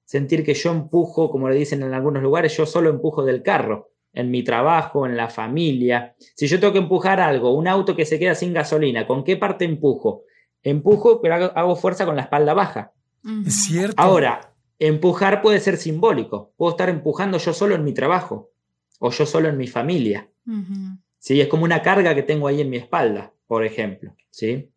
[0.04, 3.92] sentir que yo empujo, como le dicen en algunos lugares, yo solo empujo del carro,
[4.12, 6.16] en mi trabajo, en la familia.
[6.36, 9.38] Si yo tengo que empujar algo, un auto que se queda sin gasolina, ¿con qué
[9.38, 10.24] parte empujo?
[10.64, 12.92] Empujo, pero hago, fuerza con la espalda baja.
[13.46, 13.96] Es cierto.
[13.96, 16.52] Ahora, empujar puede ser simbólico.
[16.58, 18.52] Puedo estar empujando yo solo en mi trabajo
[19.00, 20.30] o yo solo en mi familia.
[21.26, 21.42] ¿Sí?
[21.42, 24.72] Es como una carga que tengo ahí en mi espalda, por ejemplo, ¿sí?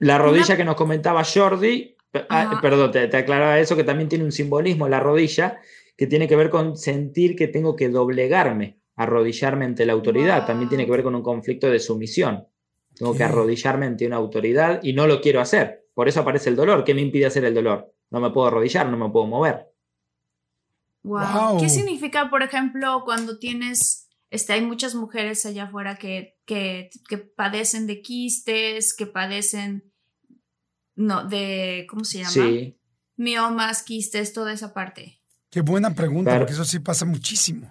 [0.00, 1.96] La rodilla que nos comentaba Jordi,
[2.28, 5.60] ah, perdón, te, aclaraba eso, que también tiene un simbolismo, la rodilla,
[5.96, 10.68] que tiene que ver con sentir que tengo que doblegarme, arrodillarme ante la autoridad, también
[10.68, 12.48] tiene que ver con un conflicto de sumisión.
[12.92, 15.86] Tengo que arrodillarme ante una autoridad y no lo quiero hacer.
[15.94, 16.82] Por eso aparece el dolor.
[16.82, 17.94] ¿Qué me impide hacer el dolor?
[18.10, 19.72] No me puedo arrodillar, no me puedo mover.
[21.04, 21.58] Wow.
[21.58, 26.88] ¿Qué significa, por ejemplo, cuando tienes este, hay muchas mujeres allá afuera que, que,
[27.36, 29.92] padecen de quistes, que padecen,
[30.96, 32.30] no, de, ¿cómo se llama?
[32.30, 32.80] Sí.
[33.16, 35.20] Miomas, quistes, toda esa parte.
[35.50, 37.68] Qué buena pregunta, porque eso sí pasa muchísimo.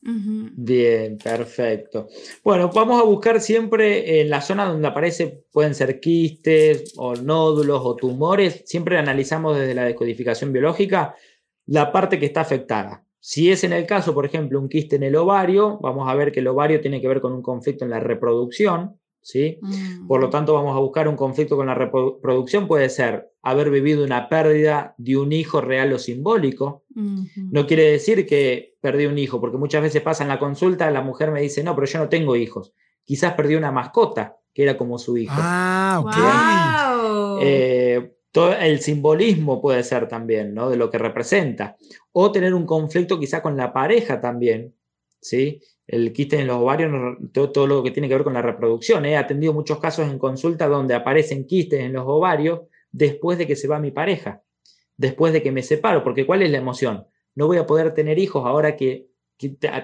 [0.00, 2.08] Bien, perfecto.
[2.42, 7.80] Bueno, vamos a buscar siempre en la zona donde aparece, pueden ser quistes o nódulos
[7.84, 11.14] o tumores, siempre analizamos desde la descodificación biológica
[11.66, 13.05] la parte que está afectada.
[13.28, 16.30] Si es en el caso, por ejemplo, un quiste en el ovario, vamos a ver
[16.30, 19.58] que el ovario tiene que ver con un conflicto en la reproducción, ¿sí?
[19.62, 20.06] Mm.
[20.06, 24.04] Por lo tanto, vamos a buscar un conflicto con la reproducción, puede ser haber vivido
[24.04, 26.84] una pérdida de un hijo real o simbólico.
[26.94, 31.02] No quiere decir que perdí un hijo, porque muchas veces pasa en la consulta, la
[31.02, 32.74] mujer me dice, no, pero yo no tengo hijos.
[33.02, 35.34] Quizás perdí una mascota que era como su hijo.
[35.36, 37.42] Ah, ok.
[37.42, 40.68] Eh, el simbolismo puede ser también, ¿no?
[40.68, 41.76] De lo que representa.
[42.12, 44.74] O tener un conflicto quizá con la pareja también,
[45.20, 45.60] ¿sí?
[45.86, 46.90] El quiste en los ovarios,
[47.32, 49.06] todo, lo que tiene que ver con la reproducción.
[49.06, 53.56] He atendido muchos casos en consulta donde aparecen quistes en los ovarios después de que
[53.56, 54.42] se va mi pareja,
[54.96, 57.06] después de que me separo, porque ¿cuál es la emoción?
[57.34, 59.08] No voy a poder tener hijos ahora que,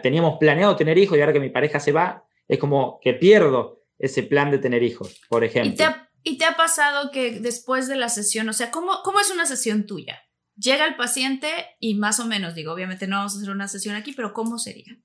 [0.03, 3.83] teníamos planeado tener hijos y ahora que mi pareja se va, es como que pierdo
[3.99, 5.73] ese plan de tener hijos, por ejemplo.
[5.73, 6.12] ¿Y te ha
[6.57, 10.23] pasado que después de la sesión, o sea, ¿cómo, cómo es una sesión tuya?
[10.57, 11.49] Llega el paciente
[11.81, 14.59] y más o menos, digo, obviamente no vamos a hacer una sesión aquí, pero ¿cómo
[14.59, 14.99] sería?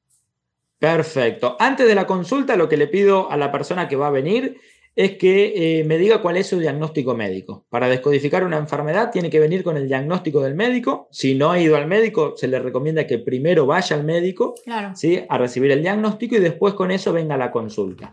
[0.80, 1.58] Perfecto.
[1.60, 4.60] Antes de la consulta, lo que le pido a la persona que va a venir
[4.98, 7.66] es que eh, me diga cuál es su diagnóstico médico.
[7.70, 11.08] Para descodificar una enfermedad tiene que venir con el diagnóstico del médico.
[11.12, 14.56] Si no ha ido al médico, se le recomienda que primero vaya al médico
[14.96, 15.24] ¿sí?
[15.30, 18.10] a recibir el diagnóstico y después con eso venga a la consulta.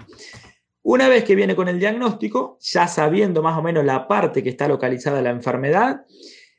[0.86, 4.50] Una vez que viene con el diagnóstico, ya sabiendo más o menos la parte que
[4.50, 6.04] está localizada la enfermedad,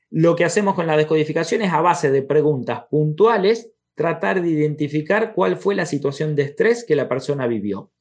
[0.09, 5.35] lo que hacemos con la descodificación es a base de preguntas puntuales tratar de identificar
[5.35, 7.91] cuál fue la situación de estrés que la persona vivió.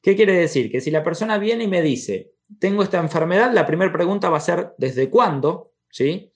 [0.00, 0.70] ¿Qué quiere decir?
[0.70, 4.36] Que si la persona viene y me dice, tengo esta enfermedad, la primera pregunta va
[4.36, 5.72] a ser, ¿desde cuándo?
[5.90, 6.32] ¿Sí?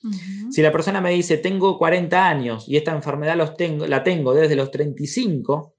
[0.51, 4.35] Si la persona me dice, tengo 40 años y esta enfermedad los tengo, la tengo
[4.35, 5.76] desde los 35,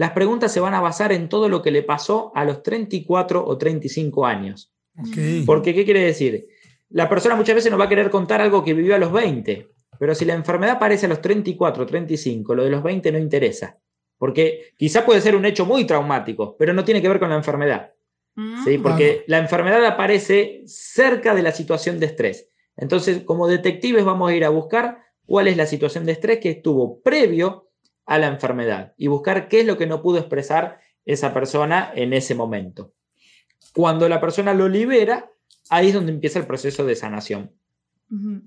[0.00, 3.44] las preguntas se van a basar en todo lo que le pasó a los 34
[3.46, 4.72] o 35 años.
[5.44, 6.48] Porque, ¿qué quiere decir?
[6.88, 9.68] La persona muchas veces nos va a querer contar algo que vivió a los 20,
[9.98, 13.18] pero si la enfermedad aparece a los 34 o 35, lo de los 20 no
[13.18, 13.78] interesa.
[14.16, 17.36] Porque quizá puede ser un hecho muy traumático, pero no tiene que ver con la
[17.36, 17.92] enfermedad.
[18.36, 18.64] Mm.
[18.64, 18.78] ¿sí?
[18.78, 22.48] Porque la enfermedad aparece cerca de la situación de estrés.
[22.74, 26.52] Entonces, como detectives vamos a ir a buscar cuál es la situación de estrés que
[26.52, 27.69] estuvo previo
[28.10, 32.12] a la enfermedad y buscar qué es lo que no pudo expresar esa persona en
[32.12, 32.92] ese momento.
[33.72, 35.30] Cuando la persona lo libera,
[35.68, 37.52] ahí es donde empieza el proceso de sanación.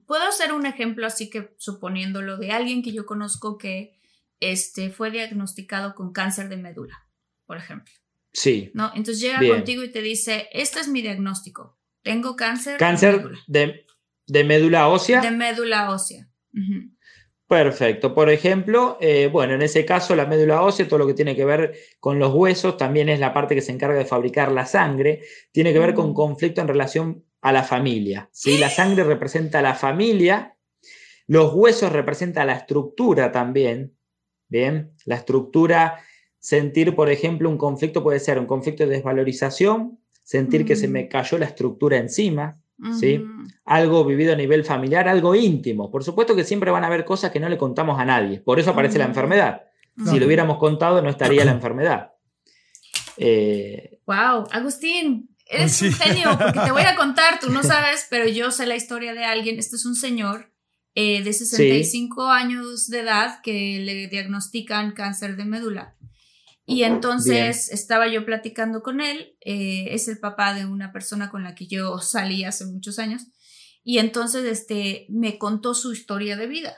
[0.06, 3.98] Puedo hacer un ejemplo así que suponiéndolo de alguien que yo conozco que
[4.42, 7.08] este, fue diagnosticado con cáncer de médula,
[7.46, 7.94] por ejemplo.
[8.34, 8.70] Sí.
[8.74, 8.92] ¿No?
[8.96, 11.80] Entonces llega contigo y te dice, este es mi diagnóstico.
[12.02, 12.78] Tengo cáncer.
[12.78, 13.14] Cáncer
[13.48, 13.84] de médula.
[14.28, 15.22] De, médula ósea.
[15.22, 16.28] De médula ósea.
[17.54, 18.16] Perfecto.
[18.16, 21.46] Por ejemplo, eh, bueno, en ese caso la médula ósea, todo lo que tiene que
[21.46, 25.22] ver con los huesos, también es la parte que se encarga de fabricar la sangre,
[25.52, 28.28] tiene que ver con conflicto en relación a la familia.
[28.32, 28.58] ¿sí?
[28.58, 30.58] La sangre representa a la familia,
[31.28, 33.96] los huesos representan la estructura también,
[34.48, 36.00] Bien, la estructura,
[36.38, 41.08] sentir, por ejemplo, un conflicto puede ser un conflicto de desvalorización, sentir que se me
[41.08, 42.62] cayó la estructura encima,
[43.00, 43.24] ¿sí?
[43.66, 45.90] Algo vivido a nivel familiar, algo íntimo.
[45.92, 48.60] Por supuesto que siempre van a haber cosas que no le contamos a nadie, por
[48.60, 49.64] eso aparece la enfermedad.
[50.06, 52.14] Si lo hubiéramos contado, no estaría la enfermedad.
[53.18, 54.00] wow, eh,
[54.52, 58.66] Agustín, eres un genio, porque te voy a contar, tú no sabes, pero yo sé
[58.66, 59.60] la historia de alguien.
[59.60, 60.52] Este es un señor
[60.96, 65.96] eh, de 65 años de edad que le diagnostican cáncer de médula.
[66.66, 71.44] Y entonces estaba yo platicando con él, eh, es el papá de una persona con
[71.44, 73.24] la que yo salí hace muchos años,
[73.84, 76.78] y entonces este, me contó su historia de vida.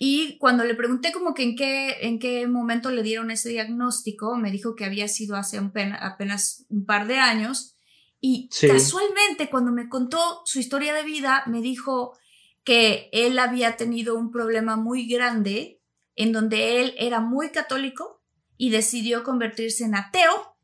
[0.00, 4.36] Y cuando le pregunté como que en qué, en qué momento le dieron ese diagnóstico,
[4.36, 5.60] me dijo que había sido hace
[6.00, 7.76] apenas un par de años.
[8.20, 12.16] Y casualmente cuando me contó su historia de vida, me dijo,
[12.64, 15.80] que él había tenido un problema muy grande
[16.14, 18.21] en donde él era muy católico
[18.56, 20.56] y decidió convertirse en ateo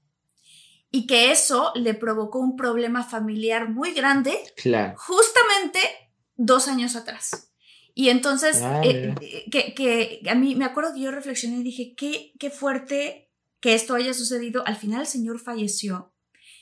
[0.90, 4.38] y que eso le provocó un problema familiar muy grande
[4.96, 5.80] justamente
[6.36, 7.52] dos años atrás.
[7.94, 11.62] Y entonces, ah, eh, eh, que, que, a mí me acuerdo que yo reflexioné y
[11.64, 14.64] dije, qué, qué fuerte que esto haya sucedido.
[14.66, 16.14] Al final el señor falleció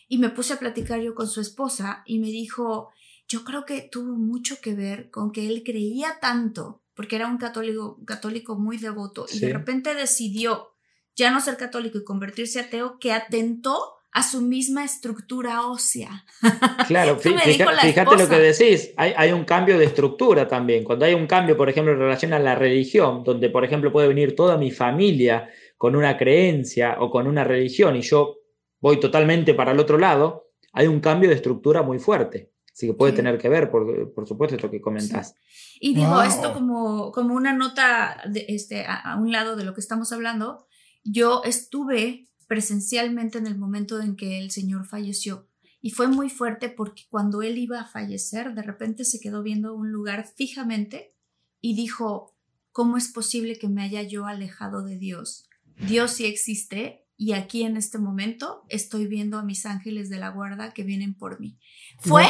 [0.08, 2.90] y me puse a platicar yo con su esposa y me dijo,
[3.28, 7.38] yo creo que tuvo mucho que ver con que él creía tanto, porque era un
[7.38, 10.75] católico, católico muy devoto, y de repente decidió
[11.16, 16.24] ya no ser católico y convertirse ateo, que atentó a su misma estructura ósea.
[16.86, 20.84] Claro, fíjate lo que decís, hay, hay, un cambio de estructura también.
[20.84, 24.06] Cuando hay un cambio, por ejemplo, en relación a la religión, donde, por ejemplo, puede
[24.06, 28.36] venir toda mi familia con una creencia o con una religión y yo
[28.80, 32.52] voy totalmente para el otro lado, hay un cambio de estructura muy fuerte.
[32.72, 35.34] Así que puede tener que ver, por, supuesto, esto que comentás.
[35.80, 39.80] Y digo esto como, como una nota de, este, a, un lado de lo que
[39.80, 40.66] estamos hablando.
[41.08, 45.48] Yo estuve presencialmente en el momento en que el señor falleció
[45.80, 49.74] y fue muy fuerte porque cuando él iba a fallecer, de repente se quedó viendo
[49.74, 51.14] un lugar fijamente
[51.60, 52.36] y dijo,
[52.72, 55.48] ¿cómo es posible que me haya yo alejado de Dios?
[55.86, 60.30] Dios sí existe y aquí en este momento estoy viendo a mis ángeles de la
[60.30, 61.58] guarda que vienen por mí.
[62.00, 62.24] Fue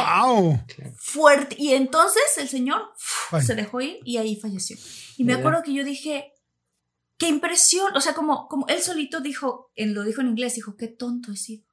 [0.97, 1.55] fuerte.
[1.59, 2.81] Y entonces el Señor
[3.43, 4.77] se dejó ir y ahí falleció.
[5.17, 6.31] Y me acuerdo que yo dije,
[7.17, 7.95] qué impresión.
[7.95, 11.31] O sea, como, como él solito dijo, él lo dijo en inglés, dijo, qué tonto
[11.31, 11.65] he sido.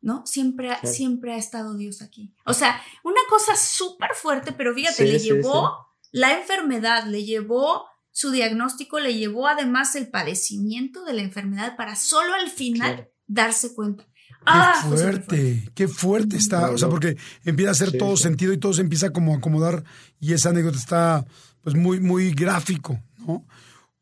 [0.00, 0.26] ¿No?
[0.26, 2.34] Siempre, siempre ha estado Dios aquí.
[2.44, 5.70] O sea, una cosa súper fuerte, pero fíjate, le llevó
[6.10, 11.96] la enfermedad, le llevó su diagnóstico le llevó además el padecimiento de la enfermedad para
[11.96, 14.04] solo al final darse cuenta.
[14.04, 18.58] Qué ah, fuerte, qué fuerte está, o sea, porque empieza a hacer todo sentido y
[18.58, 19.84] todo se empieza como a acomodar
[20.20, 21.26] y esa anécdota está
[21.62, 23.46] pues muy, muy gráfico, ¿no?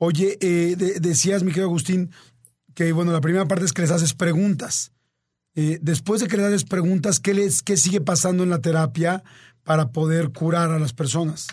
[0.02, 2.10] Oye, eh, decías, mi querido Agustín,
[2.74, 4.92] que bueno, la primera parte es que les haces preguntas.
[5.54, 9.22] eh, después de que le das preguntas, ¿qué, les, ¿qué sigue pasando en la terapia
[9.62, 11.48] para poder curar a las personas?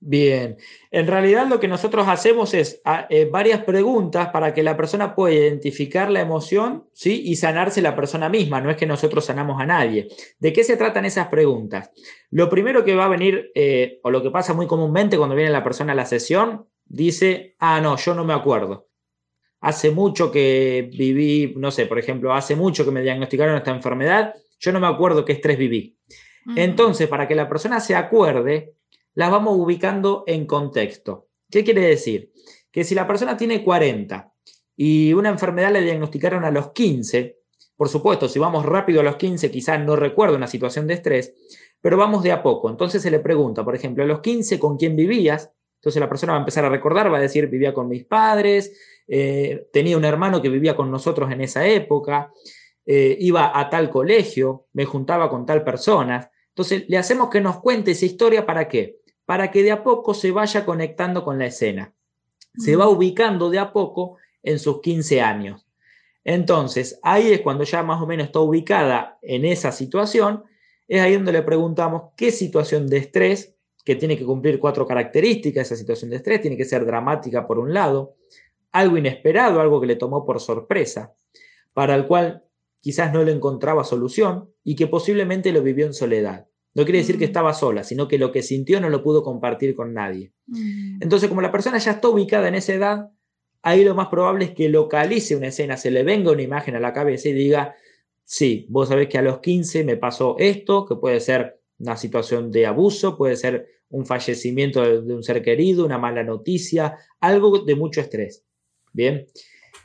[0.00, 0.56] Bien,
[0.90, 5.36] en realidad lo que nosotros hacemos es eh, varias preguntas para que la persona pueda
[5.36, 7.22] identificar la emoción ¿sí?
[7.24, 10.08] y sanarse la persona misma, no es que nosotros sanamos a nadie.
[10.40, 11.92] ¿De qué se tratan esas preguntas?
[12.30, 13.52] Lo primero que va a venir,
[14.02, 17.80] o lo que pasa muy comúnmente cuando viene la persona a la sesión, dice, ah,
[17.80, 18.88] no, yo no me acuerdo.
[19.60, 24.34] Hace mucho que viví, no sé, por ejemplo, hace mucho que me diagnosticaron esta enfermedad,
[24.58, 25.98] yo no me acuerdo qué estrés viví.
[26.56, 28.74] Entonces, para que la persona se acuerde,
[29.14, 31.28] las vamos ubicando en contexto.
[31.50, 32.32] ¿Qué quiere decir?
[32.70, 34.32] Que si la persona tiene 40
[34.76, 37.38] y una enfermedad le diagnosticaron a los 15,
[37.76, 41.34] por supuesto, si vamos rápido a los 15, quizás no recuerdo una situación de estrés,
[41.80, 42.70] pero vamos de a poco.
[42.70, 45.52] Entonces se le pregunta, por ejemplo, a los 15, ¿con quién vivías?
[45.84, 48.76] Entonces la persona va a empezar a recordar, va a decir, vivía con mis padres,
[49.06, 52.32] eh, tenía un hermano que vivía con nosotros en esa época,
[52.86, 56.30] eh, iba a tal colegio, me juntaba con tal persona.
[56.48, 59.04] Entonces le hacemos que nos cuente esa historia para qué?
[59.26, 61.94] para que de a poco se vaya conectando con la escena.
[62.56, 65.66] Se va ubicando de a poco en sus 15 años.
[66.22, 70.44] Entonces, ahí es cuando ya más o menos está ubicada en esa situación,
[70.86, 73.53] es ahí donde le preguntamos qué situación de estrés,
[73.84, 77.58] que tiene que cumplir cuatro características, esa situación de estrés tiene que ser dramática por
[77.58, 78.16] un lado,
[78.72, 81.14] algo inesperado, algo que le tomó por sorpresa,
[81.74, 82.44] para el cual
[82.80, 86.46] quizás no le encontraba solución y que posiblemente lo vivió en soledad.
[86.74, 89.76] No quiere decir que estaba sola, sino que lo que sintió no lo pudo compartir
[89.76, 90.32] con nadie.
[91.00, 93.10] Entonces, como la persona ya está ubicada en esa edad,
[93.62, 96.80] ahí lo más probable es que localice una escena, se le venga una imagen a
[96.80, 97.76] la cabeza y diga,
[98.24, 102.50] sí, vos sabés que a los 15 me pasó esto, que puede ser una situación
[102.50, 107.74] de abuso, puede ser un fallecimiento de, un ser querido, una mala noticia, algo de
[107.74, 108.44] mucho estrés.
[108.92, 109.26] Bien.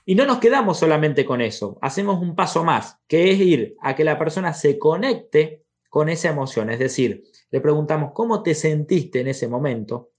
[0.05, 3.95] Y no nos quedamos solamente con eso, hacemos un paso más, que es ir a
[3.95, 6.69] que la persona se conecte con esa emoción.
[6.69, 10.11] Es decir, le preguntamos cómo te sentiste en ese momento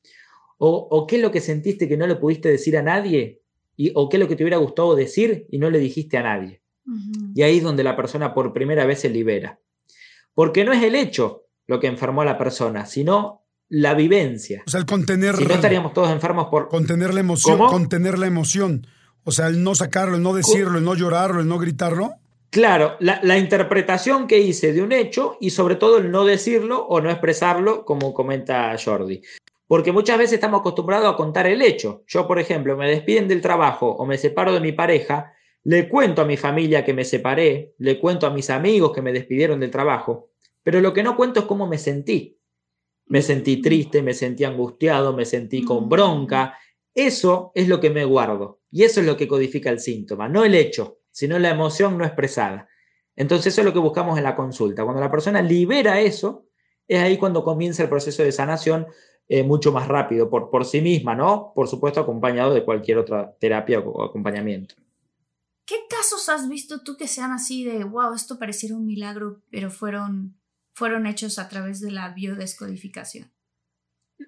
[0.62, 3.40] o, qué es lo que sentiste que no le pudiste decir a nadie
[3.76, 6.22] y, o qué es lo que te hubiera gustado decir y no le dijiste a
[6.22, 6.60] nadie.
[7.34, 9.58] Y ahí es donde la persona por primera vez se libera.
[10.34, 13.39] Porque no es el hecho lo que enfermó a la persona, sino
[13.70, 14.62] la vivencia.
[14.66, 15.36] O sea, el contener.
[15.36, 16.68] Si no estaríamos todos enfermos por.
[16.68, 17.58] Contener la emoción.
[17.58, 18.86] Contener la emoción.
[19.24, 22.16] O sea, el no sacarlo, el no decirlo, el no llorarlo, el no gritarlo.
[22.50, 27.00] Claro, la, interpretación que hice de un hecho y sobre todo el no decirlo o
[27.00, 29.22] no expresarlo, como comenta Jordi.
[29.68, 32.02] Porque muchas veces estamos acostumbrados a contar el hecho.
[32.08, 36.22] Yo, por ejemplo, me despiden del trabajo o me separo de mi pareja, le cuento
[36.22, 39.70] a mi familia que me separé, le cuento a mis amigos que me despidieron del
[39.70, 40.30] trabajo,
[40.64, 42.39] pero lo que no cuento es cómo me sentí.
[43.10, 46.56] Me sentí triste, me sentí angustiado, me sentí con bronca.
[46.94, 50.44] Eso es lo que me guardo y eso es lo que codifica el síntoma, no
[50.44, 52.68] el hecho sino la emoción no expresada.
[53.16, 54.84] Entonces eso es lo que buscamos en la consulta.
[54.84, 56.46] Cuando la persona libera eso,
[56.86, 58.86] es ahí cuando comienza el proceso de sanación
[59.28, 61.52] eh, mucho más rápido por, por sí misma, ¿no?
[61.54, 64.74] Por supuesto acompañado de cualquier otra terapia o acompañamiento.
[65.66, 69.70] ¿Qué casos has visto tú que sean así de, wow, esto pareciera un milagro, pero
[69.70, 70.39] fueron,
[70.80, 73.30] fueron hechos a través de la biodescodificación?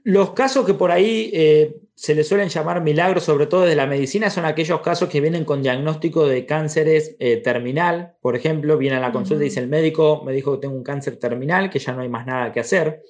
[0.04, 3.86] Los casos que por ahí eh, se le suelen llamar milagros, sobre todo de la
[3.86, 8.16] medicina, son aquellos casos que vienen con diagnóstico de cánceres eh, terminal.
[8.20, 10.84] Por ejemplo, viene a la consulta y dice el médico, me dijo que tengo un
[10.84, 13.02] cáncer terminal, que ya no hay más nada que hacer.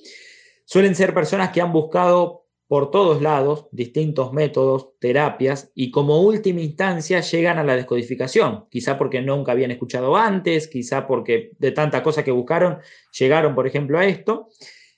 [0.64, 2.41] Suelen ser personas que han buscado
[2.72, 8.96] por todos lados distintos métodos, terapias, y como última instancia llegan a la descodificación, quizá
[8.96, 12.78] porque nunca habían escuchado antes, quizá porque de tanta cosa que buscaron,
[13.12, 14.48] llegaron, por ejemplo, a esto.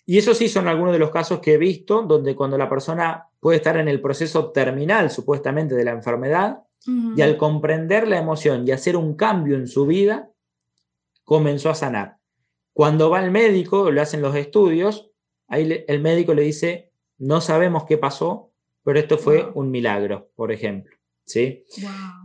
[0.06, 3.26] Y eso sí son algunos de los casos que he visto donde cuando la persona
[3.40, 6.58] puede estar en el proceso terminal supuestamente de la enfermedad
[7.16, 10.30] y al comprender la emoción y hacer un cambio en su vida,
[11.24, 12.18] comenzó a sanar.
[12.72, 15.10] Cuando va al médico, le hacen los estudios,
[15.48, 20.52] ahí el médico le dice, no sabemos qué pasó, pero esto fue un milagro, por
[20.52, 20.96] ejemplo.
[21.24, 21.64] ¿sí?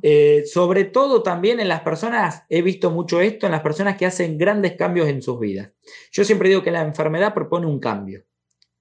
[0.01, 4.05] Eh, sobre todo también en las personas, he visto mucho esto, en las personas que
[4.05, 5.71] hacen grandes cambios en sus vidas.
[6.11, 8.25] Yo siempre digo que la enfermedad propone un cambio.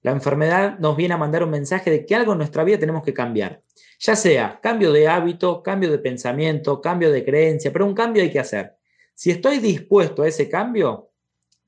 [0.01, 3.03] La enfermedad nos viene a mandar un mensaje de que algo en nuestra vida tenemos
[3.03, 3.63] que cambiar.
[3.99, 8.31] Ya sea cambio de hábito, cambio de pensamiento, cambio de creencia, pero un cambio hay
[8.31, 8.77] que hacer.
[9.13, 11.11] Si estoy dispuesto a ese cambio,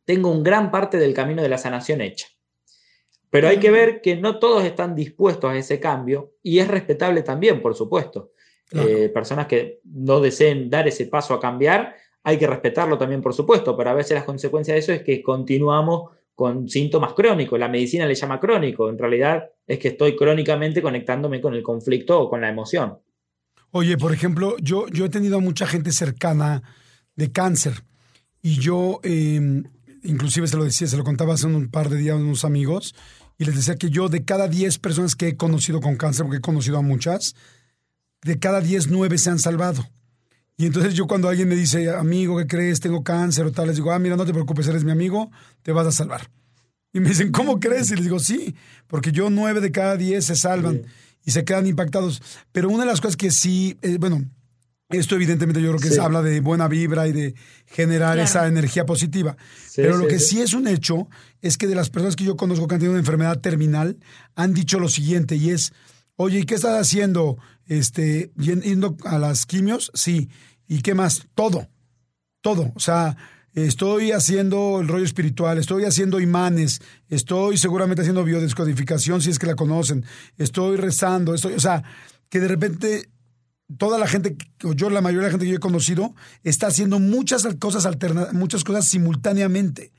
[0.06, 2.28] tengo un gran parte del camino de la sanación hecha.
[3.32, 7.24] Pero hay que ver que no todos están dispuestos a ese cambio y es respetable
[7.24, 8.34] también, por supuesto.
[8.74, 13.34] Eh, personas que no deseen dar ese paso a cambiar, hay que respetarlo también, por
[13.34, 17.60] supuesto, pero a veces las consecuencias de eso es que continuamos con síntomas crónicos.
[17.60, 22.20] La medicina le llama crónico, en realidad es que estoy crónicamente conectándome con el conflicto
[22.20, 23.00] o con la emoción.
[23.72, 26.62] Oye, por ejemplo, yo, yo he tenido a mucha gente cercana
[27.16, 27.84] de cáncer.
[28.42, 29.64] Y yo, em,
[30.04, 32.96] inclusive se lo decía, se lo contaba hace un par de días a unos amigos,
[33.42, 36.38] y les decía que yo de cada 10 personas que he conocido con cáncer, porque
[36.38, 37.34] he conocido a muchas,
[38.22, 39.89] de cada 10, 9 se han salvado.
[40.58, 42.82] Y entonces yo cuando alguien me dice, amigo, ¿qué crees?
[42.82, 45.32] Tengo cáncer o tal, les digo, ah, mira, no te preocupes, eres mi amigo,
[45.64, 46.30] te vas a salvar.
[46.94, 47.89] Y me dicen, ¿cómo crees?
[47.89, 50.84] Y les digo, sí, porque yo nueve de cada diez se salvan
[51.26, 52.22] y se quedan impactados.
[52.52, 54.24] Pero una de las cosas que sí, eh, bueno,
[54.98, 57.36] esto evidentemente yo creo que se habla de buena vibra y de
[57.66, 59.38] generar esa energía positiva.
[59.76, 61.08] Pero lo que sí es un hecho
[61.42, 63.98] es que de las personas que yo conozco que han tenido una enfermedad terminal,
[64.36, 65.74] han dicho lo siguiente y es,
[66.16, 67.38] oye, ¿y qué estás haciendo?
[67.66, 70.30] Este, yendo a las quimios, sí.
[70.68, 71.28] ¿Y qué más?
[71.36, 71.70] Todo.
[72.42, 72.72] Todo.
[72.76, 73.16] O sea,
[73.54, 79.48] estoy haciendo el rollo espiritual, estoy haciendo imanes, estoy seguramente haciendo biodescodificación si es que
[79.48, 80.06] la conocen,
[80.38, 81.84] estoy rezando, estoy, o sea,
[82.30, 83.10] que de repente
[83.78, 86.68] toda la gente, o yo la mayoría de la gente que yo he conocido, está
[86.68, 87.88] haciendo muchas cosas
[88.34, 89.92] muchas cosas simultáneamente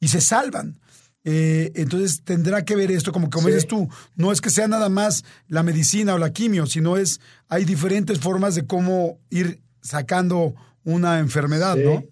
[0.00, 0.78] y se salvan.
[1.26, 4.90] Eh, entonces tendrá que ver esto, como, como dices tú, no es que sea nada
[4.90, 10.54] más la medicina o la quimio, sino es, hay diferentes formas de cómo ir sacando
[10.84, 12.04] una enfermedad, ¿no?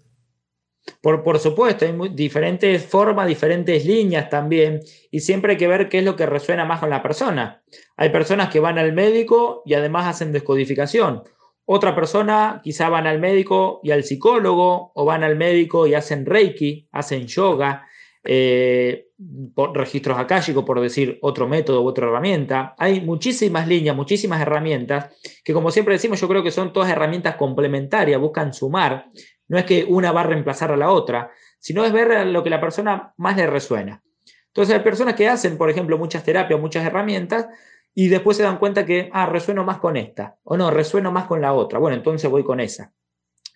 [1.01, 4.81] Por, por, supuesto, hay diferentes formas, diferentes líneas también,
[5.11, 7.63] y siempre hay que ver qué es lo que resuena más con la persona.
[7.97, 11.23] Hay personas que van al médico y además hacen descodificación.
[11.65, 16.27] Otra persona quizá van al médico y al psicólogo, o van al médico y hacen
[16.27, 17.87] reiki, hacen yoga,
[18.25, 19.09] eh,
[19.55, 22.75] por registros akáshicos, por decir otro método u otra herramienta.
[22.79, 25.15] Hay muchísimas líneas, muchísimas herramientas,
[25.45, 29.07] que como siempre decimos, yo creo que son todas herramientas complementarias, buscan sumar
[29.53, 32.49] no es que una va a reemplazar a la otra, sino es ver lo que
[32.49, 34.03] la persona más le resuena.
[34.47, 37.49] Entonces hay personas que hacen, por ejemplo, muchas terapias, muchas herramientas,
[37.95, 41.27] y después se dan cuenta que, ah, resueno más con esta, o no, resueno más
[41.27, 41.79] con la otra.
[41.79, 42.95] Bueno, entonces voy con esa.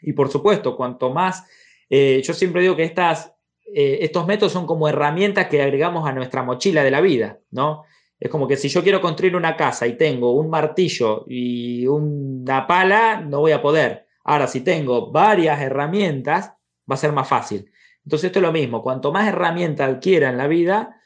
[0.03, 1.47] Y por supuesto, cuanto más,
[1.89, 3.33] eh, yo siempre digo que estas,
[3.65, 7.85] eh, estos métodos son como herramientas que agregamos a nuestra mochila de la vida, ¿no?
[8.21, 12.67] Es como que si yo quiero construir una casa y tengo un martillo y una
[12.67, 14.06] pala, no voy a poder.
[14.29, 16.49] Ahora, si tengo varias herramientas,
[16.91, 17.71] va a ser más fácil.
[18.05, 18.83] Entonces, esto es lo mismo.
[18.83, 21.01] Cuanto más herramientas adquiera en la vida,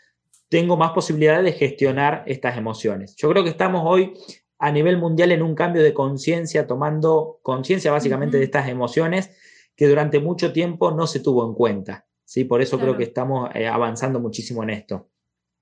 [0.49, 3.15] tengo más posibilidades de gestionar estas emociones.
[3.17, 4.15] Yo creo que estamos hoy
[4.59, 9.31] a nivel mundial en un cambio de conciencia, tomando conciencia básicamente de estas emociones
[9.77, 12.07] que durante mucho tiempo no se tuvo en cuenta.
[12.25, 12.45] ¿sí?
[12.45, 15.11] Por eso creo que estamos eh, avanzando muchísimo en esto.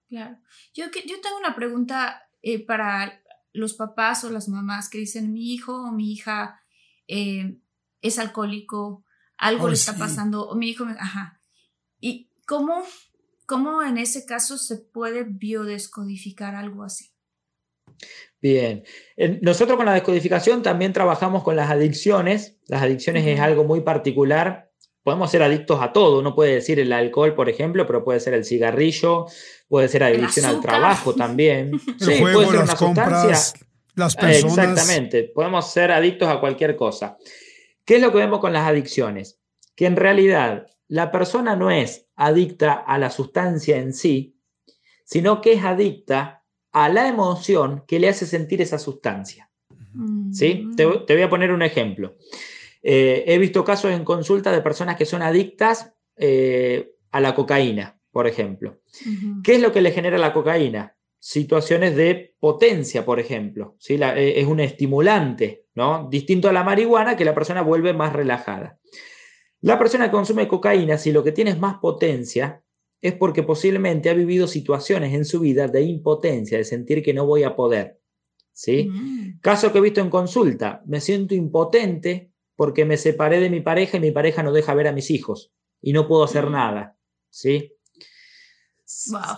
[0.08, 0.38] Claro.
[0.74, 3.20] Yo, yo tengo una pregunta eh, para
[3.52, 6.60] los papás o las mamás que dicen, mi hijo o mi hija
[7.08, 7.56] eh,
[8.02, 9.04] es alcohólico,
[9.36, 11.40] algo le está pasando, o mi hijo, ajá.
[12.00, 12.82] ¿Y cómo,
[13.46, 17.10] cómo en ese caso se puede biodescodificar algo así?
[18.40, 18.84] Bien,
[19.40, 22.56] nosotros con la descodificación también trabajamos con las adicciones.
[22.66, 24.70] Las adicciones es algo muy particular.
[25.02, 26.20] Podemos ser adictos a todo.
[26.20, 29.26] Uno puede decir el alcohol, por ejemplo, pero puede ser el cigarrillo,
[29.68, 31.72] puede ser adicción al trabajo también.
[31.98, 33.67] sí, puede ser una sustancia
[33.98, 34.58] las personas.
[34.58, 37.18] Exactamente, podemos ser adictos a cualquier cosa.
[37.84, 39.40] ¿Qué es lo que vemos con las adicciones?
[39.74, 44.36] Que en realidad la persona no es adicta a la sustancia en sí,
[45.04, 49.50] sino que es adicta a la emoción que le hace sentir esa sustancia.
[50.32, 50.68] ¿Sí?
[50.76, 52.16] Te, voy a poner un ejemplo.
[52.82, 57.98] Eh, he visto casos en consulta de personas que son adictas eh, a la cocaína,
[58.10, 58.80] por ejemplo.
[59.42, 60.97] ¿Qué es lo que le genera la cocaína?
[61.18, 63.76] Situaciones de potencia, por ejemplo.
[63.78, 63.94] ¿sí?
[63.94, 66.08] Eh, es un estimulante, ¿no?
[66.10, 68.78] Distinto a la marihuana, que la persona vuelve más relajada.
[69.60, 72.62] La persona que consume cocaína, si lo que tiene es más potencia,
[73.00, 77.26] es porque posiblemente ha vivido situaciones en su vida de impotencia, de sentir que no
[77.26, 78.00] voy a poder.
[78.52, 78.88] ¿sí?
[78.90, 79.40] Mm.
[79.40, 83.96] Caso que he visto en consulta, me siento impotente porque me separé de mi pareja
[83.96, 86.52] y mi pareja no deja ver a mis hijos y no puedo hacer mm.
[86.52, 86.96] nada.
[87.30, 87.72] ¿sí?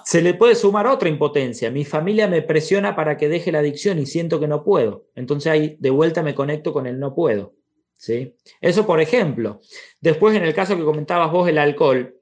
[0.04, 1.72] Se le puede sumar otra impotencia.
[1.72, 5.08] Mi familia me presiona para que deje la adicción y siento que no puedo.
[5.16, 7.54] Entonces ahí de vuelta me conecto con el no puedo.
[7.96, 8.36] ¿sí?
[8.60, 9.60] Eso por ejemplo.
[10.00, 12.16] Después en el caso que comentabas vos, el alcohol,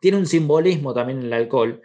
[0.00, 1.82] tiene un simbolismo también el alcohol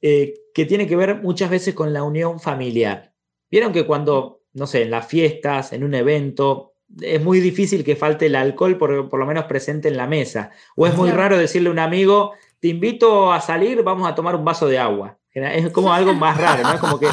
[0.00, 3.12] eh, que tiene que ver muchas veces con la unión familiar.
[3.50, 7.96] Vieron que cuando, no sé, en las fiestas, en un evento, es muy difícil que
[7.96, 10.52] falte el alcohol por, por lo menos presente en la mesa.
[10.76, 14.36] O es muy raro decirle a un amigo, te invito a salir, vamos a tomar
[14.36, 15.18] un vaso de agua.
[15.32, 16.74] Es como algo más raro, ¿no?
[16.74, 17.08] Es como que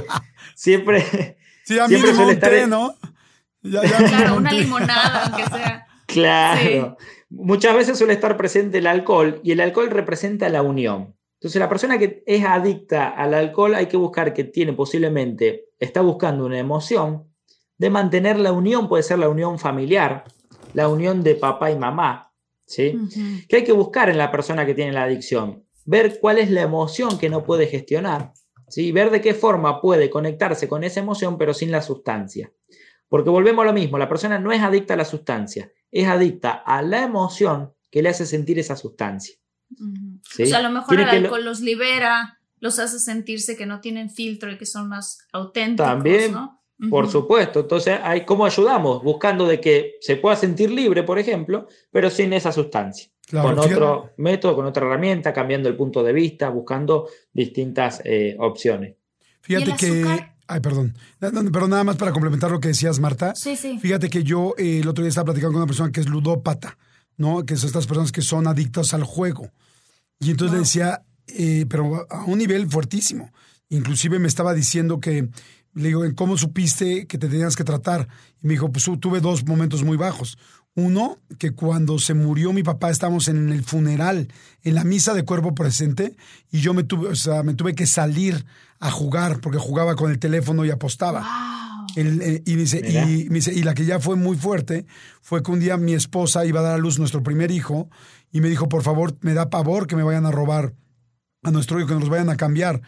[0.56, 1.38] siempre.
[1.64, 2.68] Sí, a mí siempre suele estar.
[2.68, 2.96] ¿no?
[3.62, 5.82] claro, una limonada, aunque sea.
[6.08, 6.98] Claro.
[7.32, 11.16] Muchas veces suele estar presente el alcohol y el alcohol representa la unión.
[11.40, 16.02] Entonces, la persona que es adicta al alcohol hay que buscar que tiene posiblemente, está
[16.02, 17.28] buscando una emoción
[17.78, 20.26] de mantener la unión, puede ser la unión familiar,
[20.74, 22.32] la unión de papá y mamá,
[22.66, 22.98] ¿sí?
[23.48, 26.62] Que hay que buscar en la persona que tiene la adicción, ver cuál es la
[26.62, 28.34] emoción que no puede gestionar,
[28.68, 28.92] ¿sí?
[28.92, 32.52] Ver de qué forma puede conectarse con esa emoción pero sin la sustancia.
[33.08, 36.52] Porque volvemos a lo mismo, la persona no es adicta a la sustancia, es adicta
[36.52, 39.36] a la emoción que le hace sentir esa sustancia.
[39.72, 44.10] O sea, a lo mejor el alcohol los libera, los hace sentirse que no tienen
[44.10, 45.86] filtro y que son más auténticos.
[45.86, 46.36] También,
[46.90, 47.62] por supuesto.
[47.62, 49.04] Entonces, hay, ¿cómo ayudamos?
[49.04, 53.10] Buscando de que se pueda sentir libre, por ejemplo, pero sin esa sustancia.
[53.32, 58.96] con otro método, con otra herramienta, cambiando el punto de vista, buscando distintas eh, opciones.
[59.42, 60.26] Fíjate que.
[60.48, 60.96] Ay, perdón.
[61.20, 63.34] Pero nada más para complementar lo que decías, Marta.
[63.36, 63.80] Sí, sí.
[63.80, 66.78] Fíjate que yo eh, el otro día estaba platicando con una persona que es ludópata,
[67.18, 67.46] ¿no?
[67.46, 69.50] Que son estas personas que son adictas al juego.
[70.20, 73.32] Y entonces le decía, eh, pero a un nivel fuertísimo.
[73.70, 75.30] Inclusive me estaba diciendo que,
[75.76, 78.08] le digo, ¿cómo supiste que te tenías que tratar?
[78.42, 80.38] Y me dijo, pues tuve dos momentos muy bajos.
[80.74, 84.30] Uno, que cuando se murió mi papá estábamos en el funeral,
[84.64, 86.16] en la misa de cuerpo presente,
[86.52, 88.46] y yo me tuve, o sea, me tuve que salir
[88.80, 91.26] a jugar porque jugaba con el teléfono y apostaba.
[91.98, 94.86] Eh, y, dice, y, me dice, y la que ya fue muy fuerte
[95.22, 97.90] fue que un día mi esposa iba a dar a luz nuestro primer hijo
[98.32, 100.74] y me dijo, por favor, me da pavor que me vayan a robar
[101.44, 102.82] a nuestro hijo, que nos vayan a cambiar.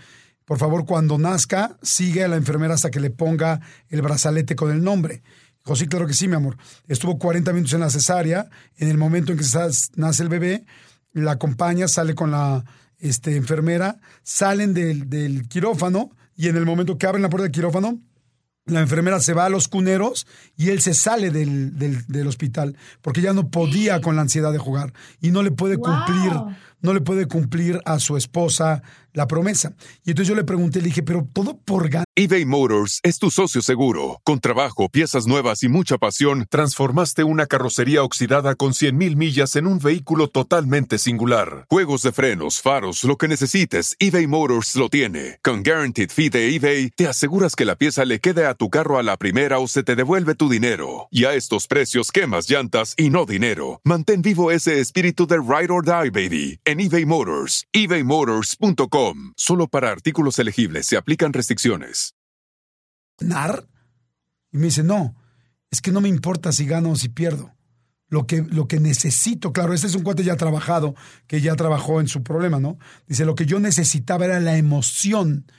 [0.48, 4.72] Por favor, cuando nazca, sigue a la enfermera hasta que le ponga el brazalete con
[4.72, 5.22] el nombre.
[5.58, 6.56] Dijo, claro que sí, mi amor.
[6.88, 8.50] Estuvo 40 minutos en la cesárea.
[8.78, 9.46] En el momento en que
[9.98, 10.66] nace el bebé,
[11.12, 12.64] la acompaña, sale con la
[12.98, 17.52] este, enfermera, salen del, del quirófano y en el momento que abren la puerta del
[17.52, 18.00] quirófano,
[18.68, 23.34] la enfermera se va a los cuneros y él se sale del, hospital porque ya
[23.34, 26.32] no podía con la ansiedad de jugar y no le puede cumplir
[26.82, 29.74] no le puede cumplir a su esposa la promesa.
[30.06, 32.06] Y entonces yo le pregunté, le dije, pero todo por ganar.
[32.16, 34.22] eBay Motors es tu socio seguro.
[34.24, 39.66] Con trabajo, piezas nuevas y mucha pasión, transformaste una carrocería oxidada con 100.000 millas en
[39.66, 41.66] un vehículo totalmente singular.
[41.68, 45.40] Juegos de frenos, faros, lo que necesites, eBay Motors lo tiene.
[45.44, 49.00] Con Guaranteed Fee de eBay, te aseguras que la pieza le quede a tu carro
[49.00, 51.08] a la primera o se te devuelve tu dinero.
[51.10, 53.82] Y a estos precios, quemas llantas y no dinero.
[53.84, 59.34] Mantén vivo ese espíritu de Ride or Die, baby en eBay Motors, ebaymotors.com.
[59.38, 62.14] Solo para artículos elegibles se aplican restricciones.
[63.20, 63.68] ¿Nar?
[64.52, 65.16] Y me dice, no,
[65.72, 67.54] es que no me importa si gano o si pierdo.
[68.10, 70.96] Lo que, lo que necesito, claro, este es un cuate ya trabajado,
[71.26, 72.78] que ya trabajó en su problema, ¿no?
[73.06, 75.50] Dice, lo que yo necesitaba era la emoción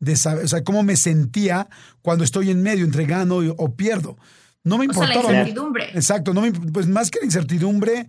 [0.00, 1.68] de saber, o sea, cómo me sentía
[2.00, 4.16] cuando estoy en medio entre gano o pierdo.
[4.64, 5.20] No me importaba.
[5.20, 5.90] O la incertidumbre.
[5.94, 8.06] Exacto, no me, pues más que la incertidumbre,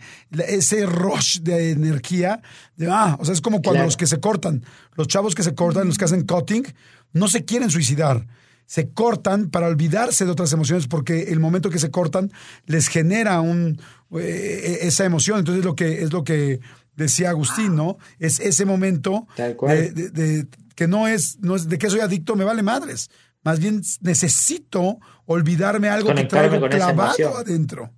[0.47, 2.41] ese rush de energía,
[2.76, 4.64] de, ah, o sea, es como cuando los que se cortan,
[4.95, 6.66] los chavos que se cortan, los que hacen cutting,
[7.14, 8.28] no se quieren suicidar.
[8.66, 12.32] Se cortan para olvidarse de otras emociones porque el momento que se cortan
[12.68, 13.82] les genera un,
[14.20, 15.39] eh, esa emoción.
[15.39, 16.60] Entonces, lo que, es lo que
[16.95, 17.97] decía Agustín, ¿no?
[18.20, 20.45] Es ese momento de,
[20.76, 23.10] que no es, no es de que soy adicto, me vale madres.
[23.43, 25.00] Más bien necesito
[25.32, 27.91] olvidarme algo que traigo clavado adentro.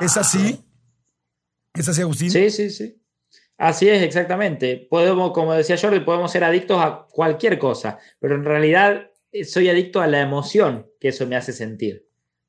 [0.00, 0.62] ¿Es así?
[1.74, 2.30] ¿Es así, Agustín?
[2.30, 3.02] Sí, sí, sí.
[3.56, 4.86] Así es, exactamente.
[4.90, 9.70] Podemos, como decía Jordi, podemos ser adictos a cualquier cosa, pero en realidad eh, soy
[9.70, 12.06] adicto a la emoción que eso me hace sentir.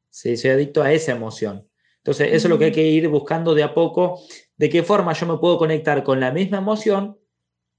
[0.09, 1.67] Sí, soy adicto a esa emoción.
[1.97, 4.21] Entonces, eso es lo que hay que ir buscando de a poco,
[4.57, 7.17] de qué forma yo me puedo conectar con la misma emoción,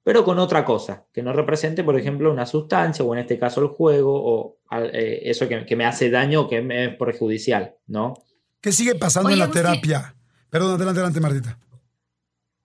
[0.02, 3.60] pero con otra cosa, que no represente, por ejemplo, una sustancia, o en este caso
[3.60, 8.14] el juego, o eh, eso que, me hace daño o que me es perjudicial, ¿no?
[8.60, 10.16] ¿Qué sigue pasando en la terapia?
[10.50, 11.58] Perdón, adelante, adelante, Martita.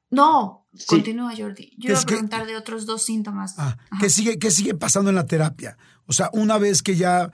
[0.09, 1.73] No, continúa, Jordi.
[1.77, 3.55] Yo iba a preguntar de otros dos síntomas.
[3.57, 5.77] Ah, ¿qué, sigue, ¿Qué sigue pasando en la terapia?
[6.05, 7.31] O sea, una vez que ya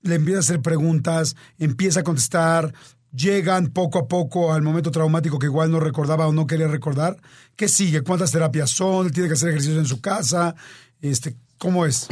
[0.00, 2.74] le empieza a hacer preguntas, empieza a contestar,
[3.14, 7.16] llegan poco a poco al momento traumático que igual no recordaba o no quería recordar.
[7.56, 8.02] ¿Qué sigue?
[8.02, 9.10] ¿Cuántas terapias son?
[9.10, 10.54] ¿Tiene que hacer ejercicios en su casa?
[11.00, 12.08] Este, ¿Cómo es?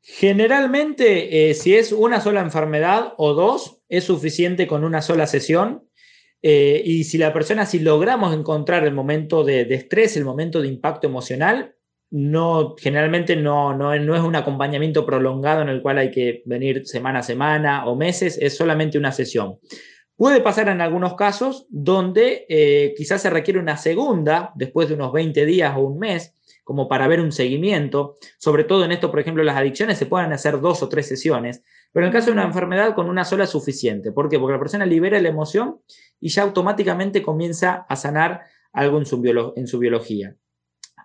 [0.00, 5.88] Generalmente, eh, si es una sola enfermedad o dos, es suficiente con una sola sesión.
[6.42, 10.66] Eh, y si la persona, si logramos encontrar el momento de, estrés, el momento de
[10.66, 11.76] impacto emocional,
[12.10, 16.84] no, generalmente no, no, no, es un acompañamiento prolongado en el cual hay que venir
[16.84, 19.60] semana a semana o meses, es solamente una sesión.
[20.22, 25.12] Puede pasar en algunos casos donde eh, quizás se requiere una segunda después de unos
[25.12, 28.18] 20 días o un mes, como para ver un seguimiento.
[28.38, 31.64] Sobre todo en esto, por ejemplo, las adicciones se pueden hacer dos o tres sesiones,
[31.90, 34.12] pero en el caso de una enfermedad con una sola es suficiente.
[34.12, 34.38] ¿Por qué?
[34.38, 35.80] Porque la persona libera la emoción
[36.20, 38.42] y ya automáticamente comienza a sanar
[38.72, 40.36] algo en su, en su biología.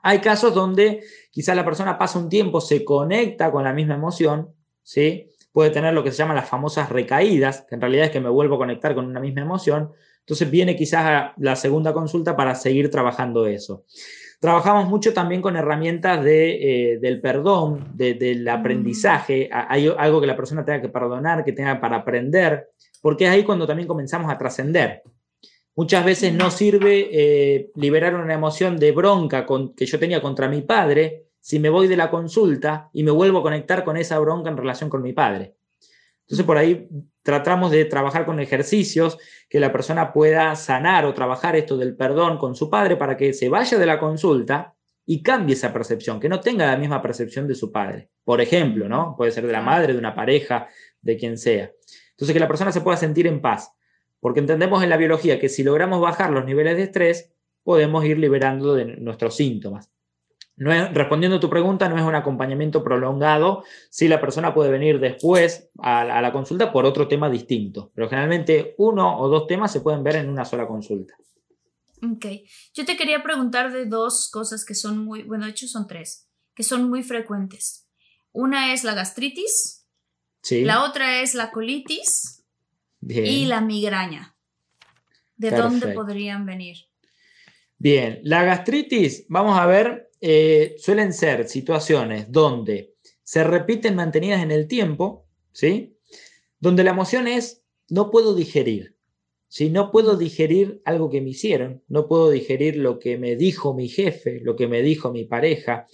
[0.03, 1.01] Hay casos donde
[1.32, 4.53] quizás la persona pasa un tiempo, se conecta con la misma emoción,
[4.84, 5.32] ¿sí?
[5.58, 8.30] Puede tener lo que se llama las famosas recaídas, que en realidad es que me
[8.30, 9.91] vuelvo a conectar con una misma emoción.
[10.20, 13.84] Entonces viene quizás a la segunda consulta para seguir trabajando eso.
[14.39, 18.49] Trabajamos mucho también con herramientas de, eh, del perdón, del mm.
[18.49, 19.49] aprendizaje.
[19.51, 22.70] Hay algo que la persona tenga que perdonar, que tenga para aprender,
[23.01, 25.01] porque es ahí cuando también comenzamos a trascender.
[25.76, 30.47] Muchas veces no sirve eh, liberar una emoción de bronca con, que yo tenía contra
[30.47, 34.20] mi padre si me voy de la consulta y me vuelvo a conectar con esa
[34.20, 35.56] bronca en relación con mi padre.
[36.22, 36.90] Entonces por ahí
[37.24, 39.18] tratamos de trabajar con ejercicios
[39.50, 43.34] que la persona pueda sanar o trabajar esto del perdón con su padre para que
[43.34, 44.76] se vaya de la consulta
[45.06, 48.10] y cambie esa percepción, que no tenga la misma percepción de su padre.
[48.26, 49.16] Por ejemplo, ¿no?
[49.16, 50.68] Puede ser de la madre, de una pareja,
[51.02, 51.72] de quien sea.
[52.12, 53.72] Entonces que la persona se pueda sentir en paz,
[54.20, 57.34] porque entendemos en la biología que si logramos bajar los niveles de estrés,
[57.64, 59.90] podemos ir liberando de nuestros síntomas
[60.58, 63.64] respondiendo a tu pregunta, no es un acompañamiento prolongado.
[63.89, 68.74] Si la persona puede venir después a, la consulta por otro tema distinto, pero generalmente
[68.78, 71.14] uno o dos temas se pueden ver en una sola consulta.
[72.01, 72.26] Ok.
[72.74, 76.28] Yo te quería preguntar de dos cosas que son muy, bueno, de hecho son tres,
[76.55, 77.88] que son muy frecuentes.
[78.32, 79.88] Una es la gastritis,
[80.41, 80.64] sí.
[80.64, 82.43] la otra es la colitis
[83.01, 84.36] y la migraña.
[85.36, 86.78] ¿De dónde podrían venir?
[87.78, 94.51] Bien, la gastritis, vamos a ver eh, suelen ser situaciones donde se repiten mantenidas en
[94.51, 95.97] el tiempo, ¿sí?
[96.59, 98.95] Donde la emoción es, no puedo digerir.
[99.49, 103.74] Si no puedo digerir algo que me hicieron, no puedo digerir lo que me dijo
[103.74, 105.88] mi jefe, lo que me dijo mi pareja.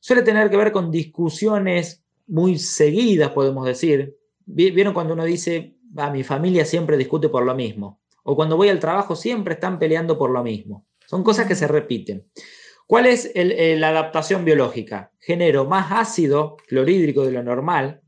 [0.00, 4.16] Suele tener que ver con discusiones muy seguidas, podemos decir.
[4.46, 8.00] ¿Vieron cuando uno dice, a mi familia siempre discute por lo mismo?
[8.22, 10.86] O cuando voy al trabajo siempre están peleando por lo mismo.
[11.06, 12.26] Son cosas que se repiten.
[12.86, 15.10] ¿Cuál es la adaptación biológica?
[15.18, 18.00] Genero más ácido clorhídrico de lo normal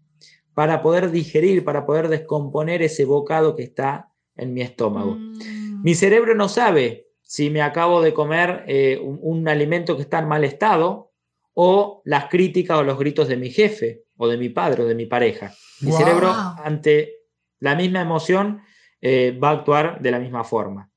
[0.55, 5.14] para poder digerir, para poder descomponer ese bocado que está en mi estómago.
[5.14, 5.83] Mm.
[5.83, 10.29] Mi cerebro no sabe si me acabo de comer eh, un, alimento que está en
[10.29, 11.12] mal estado
[11.55, 14.95] o las críticas o los gritos de mi jefe o de mi padre o de
[14.95, 15.53] mi pareja.
[15.83, 17.16] Mi cerebro ante
[17.61, 18.62] la misma emoción
[19.01, 20.91] eh, va a actuar de la misma forma.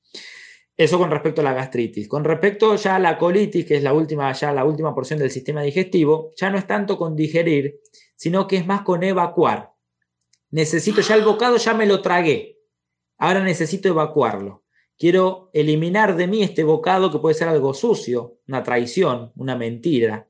[0.81, 2.07] Eso con respecto a la gastritis.
[2.07, 5.29] Con respecto ya a la colitis, que es la última, ya la última porción del
[5.29, 7.81] sistema digestivo, ya no es tanto con digerir,
[8.15, 9.73] sino que es más con evacuar.
[10.49, 12.57] Necesito, ya el bocado ya me lo tragué.
[13.19, 14.63] Ahora necesito evacuarlo.
[14.97, 20.29] Quiero eliminar de mí este bocado que puede ser algo sucio, una traición, una mentira.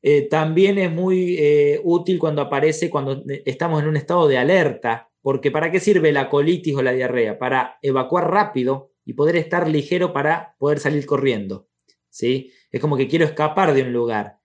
[0.00, 5.10] Eh, también es muy eh, útil cuando aparece cuando estamos en un estado de alerta,
[5.20, 7.38] porque ¿para qué sirve la colitis o la diarrea?
[7.38, 11.68] Para evacuar rápido y poder estar ligero para poder salir corriendo.
[12.10, 12.52] ¿sí?
[12.70, 14.38] Es como que quiero escapar de un lugar.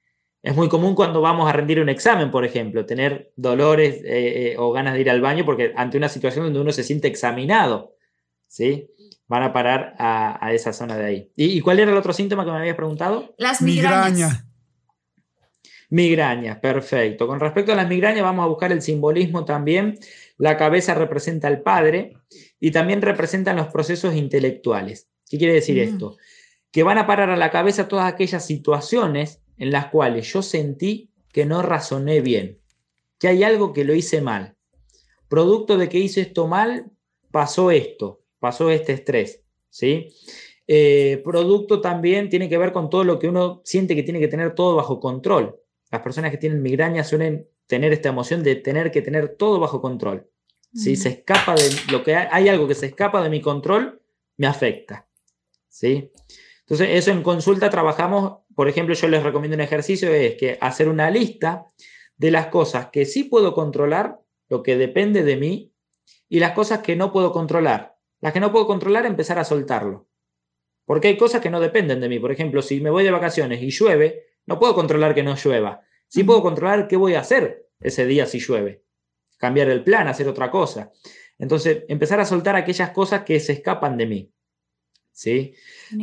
[0.43, 4.55] Es muy común cuando vamos a rendir un examen, por ejemplo, tener dolores eh, eh,
[4.57, 7.95] o ganas de ir al baño porque ante una situación donde uno se siente examinado,
[8.47, 8.89] ¿sí?
[9.27, 11.31] Van a parar a, esa zona de ahí.
[11.35, 13.33] ¿Y, cuál era el otro síntoma que me habías preguntado?
[13.37, 14.45] Las migrañas.
[15.89, 17.27] Migrañas, perfecto.
[17.27, 19.97] Con respecto a las migrañas, vamos a buscar el simbolismo también.
[20.41, 22.17] La cabeza representa al padre
[22.59, 25.07] y también representan los procesos intelectuales.
[25.29, 25.87] ¿Qué quiere decir mm.
[25.87, 26.17] esto?
[26.71, 31.11] Que van a parar a la cabeza todas aquellas situaciones en las cuales yo sentí
[31.31, 32.57] que no razoné bien,
[33.19, 34.55] que hay algo que lo hice mal.
[35.27, 36.89] Producto de que hice esto mal,
[37.29, 40.07] pasó esto, pasó este estrés, ¿sí?
[40.65, 44.27] Eh, producto también tiene que ver con todo lo que uno siente que tiene que
[44.27, 45.59] tener todo bajo control.
[45.91, 49.81] Las personas que tienen migraña suelen tener esta emoción de tener que tener todo bajo
[49.81, 50.30] control.
[50.73, 54.01] Si se escapa de lo que hay, algo que se escapa de mi control,
[54.37, 55.07] me afecta.
[55.67, 56.11] ¿sí?
[56.61, 60.87] Entonces, eso en consulta trabajamos, por ejemplo, yo les recomiendo un ejercicio, es que hacer
[60.87, 61.67] una lista
[62.15, 65.73] de las cosas que sí puedo controlar, lo que depende de mí,
[66.29, 67.97] y las cosas que no puedo controlar.
[68.21, 70.07] Las que no puedo controlar, empezar a soltarlo.
[70.85, 72.19] Porque hay cosas que no dependen de mí.
[72.19, 75.81] Por ejemplo, si me voy de vacaciones y llueve, no puedo controlar que no llueva.
[76.07, 78.83] Sí puedo controlar qué voy a hacer ese día si llueve.
[79.41, 80.91] Cambiar el plan, hacer otra cosa.
[81.39, 84.31] Entonces, empezar a soltar aquellas cosas que se escapan de mí.
[85.11, 85.55] ¿Sí?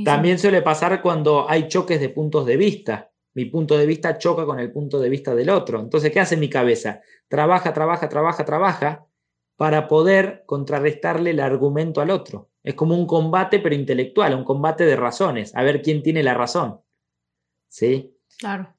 [0.04, 3.12] También suele pasar cuando hay choques de puntos de vista.
[3.34, 5.78] Mi punto de vista choca con el punto de vista del otro.
[5.78, 7.00] Entonces, ¿qué hace mi cabeza?
[7.28, 9.06] Trabaja, trabaja, trabaja, trabaja
[9.54, 12.50] para poder contrarrestarle el argumento al otro.
[12.64, 16.34] Es como un combate, pero intelectual, un combate de razones, a ver quién tiene la
[16.34, 16.80] razón.
[17.68, 18.16] ¿Sí?
[18.38, 18.74] Claro.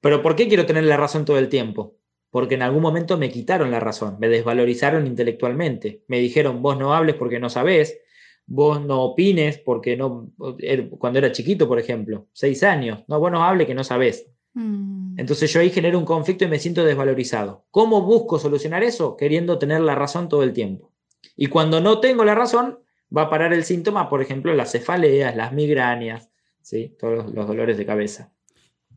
[0.00, 1.97] Pero ¿por qué quiero tener la razón todo el tiempo?
[2.30, 6.02] Porque en algún momento me quitaron la razón, me desvalorizaron intelectualmente.
[6.08, 7.98] Me dijeron, vos no hables porque no sabés,
[8.46, 13.30] vos no opines porque no, er, cuando era chiquito, por ejemplo, seis años, no, vos
[13.30, 14.26] no hables que no sabés.
[14.54, 15.18] Mm.
[15.18, 17.66] Entonces yo ahí genero un conflicto y me siento desvalorizado.
[17.70, 19.16] ¿Cómo busco solucionar eso?
[19.16, 20.92] Queriendo tener la razón todo el tiempo.
[21.36, 22.78] Y cuando no tengo la razón,
[23.14, 26.30] va a parar el síntoma, por ejemplo, las cefaleas, las migrañas,
[26.62, 26.96] ¿sí?
[26.98, 28.32] todos los dolores de cabeza.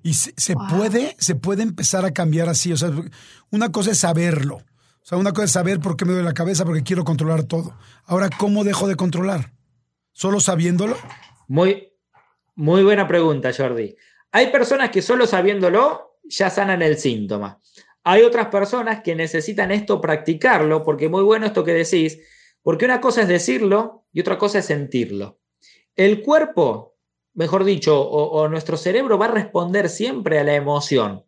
[0.04, 2.74] Y se, puede, se puede empezar a cambiar así.
[2.74, 2.92] O sea,
[3.52, 4.56] una cosa es saberlo.
[4.56, 7.44] O sea, una cosa es saber por qué me duele la cabeza, porque quiero controlar
[7.44, 7.76] todo.
[8.06, 9.54] Ahora, ¿cómo dejo de controlar?
[10.12, 10.98] ¿Solo sabiéndolo?
[11.48, 11.94] Muy,
[12.56, 13.96] muy buena pregunta, Jordi.
[14.32, 17.60] Hay personas que solo sabiéndolo ya sanan el síntoma.
[18.04, 22.20] Hay otras personas que necesitan esto practicarlo, porque muy bueno esto que decís,
[22.64, 25.40] porque una cosa es decirlo y otra cosa es sentirlo.
[25.96, 26.91] El cuerpo,
[27.34, 31.26] mejor dicho, o, nuestro cerebro va a responder siempre a la emoción.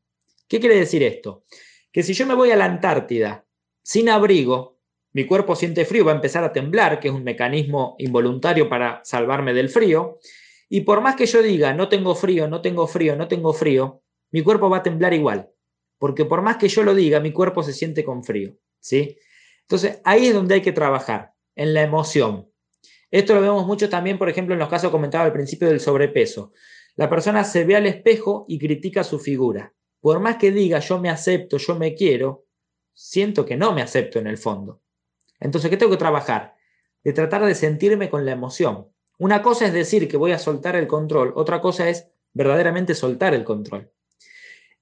[0.47, 1.45] ¿Qué quiere decir esto?
[1.91, 3.45] Que si yo me voy a la Antártida
[3.82, 4.80] sin abrigo,
[5.14, 9.01] mi cuerpo siente frío, va a empezar a temblar, que es un mecanismo involuntario para
[9.04, 10.20] salvarme del frío.
[10.70, 14.01] Y por más que yo diga, no tengo frío, no tengo frío, no tengo frío,
[14.32, 15.51] mi cuerpo va a temblar igual.
[15.99, 18.56] Porque por más que yo lo diga, mi cuerpo se siente con frío.
[18.80, 19.18] ¿sí?
[19.62, 22.49] Entonces, ahí es donde hay que trabajar, en la emoción.
[23.14, 26.51] Esto lo vemos mucho también, por ejemplo, en los casos comentados al principio del sobrepeso.
[26.95, 29.72] La persona se ve al espejo y critica su figura.
[29.99, 32.47] Por más que diga yo me acepto, yo me quiero,
[32.91, 34.82] siento que no me acepto en el fondo.
[35.39, 36.55] Entonces, ¿qué tengo que trabajar?
[37.03, 38.88] De tratar de sentirme con la emoción.
[39.20, 43.36] Una cosa es decir que voy a soltar el control, otra cosa es verdaderamente soltar
[43.36, 43.91] el control.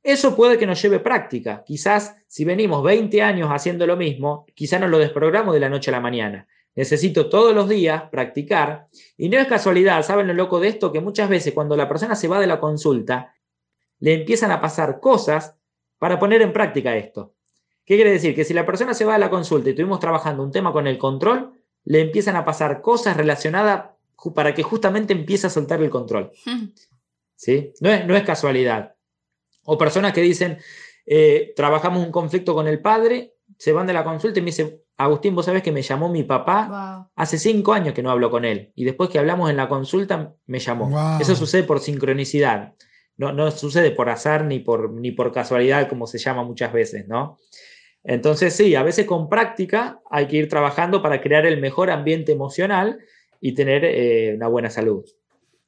[0.02, 1.66] Eso puede que nos lleve práctica.
[1.66, 5.92] Quizás si venimos 20 años haciendo lo mismo, quizás no lo desprogramo de la noche
[5.92, 6.48] a la mañana.
[6.76, 8.88] Necesito todos los días practicar.
[9.18, 10.92] Y no es casualidad, ¿saben lo loco de esto?
[10.92, 13.36] Que muchas veces cuando la persona se va de la consulta,
[14.00, 15.56] le empiezan a pasar cosas
[15.98, 17.36] para poner en práctica esto.
[17.86, 18.34] ¿Qué quiere decir?
[18.34, 20.88] Que si la persona se va de la consulta y estuvimos trabajando un tema con
[20.88, 21.54] el control,
[21.84, 23.92] le empiezan a pasar cosas relacionadas
[24.36, 26.32] para que justamente empiece a soltar el control.
[27.36, 27.74] ¿Sí?
[27.82, 28.96] No es, no es casualidad.
[29.64, 30.58] O personas que dicen,
[31.06, 34.84] eh, trabajamos un conflicto con el padre, se van de la consulta y me dice,
[35.04, 38.46] Agustín, vos sabés que me llamó mi papá hace cinco años que no hablo con
[38.46, 38.72] él.
[38.76, 41.18] Y después que hablamos en la consulta, me llamó.
[41.20, 42.74] Eso sucede por sincronicidad.
[43.18, 47.08] No, no sucede por azar ni por, ni por casualidad, como se llama muchas veces,
[47.08, 47.38] ¿no?
[48.04, 52.32] Entonces, sí, a veces con práctica hay que ir trabajando para crear el mejor ambiente
[52.32, 53.00] emocional
[53.40, 55.04] y tener eh, una buena salud.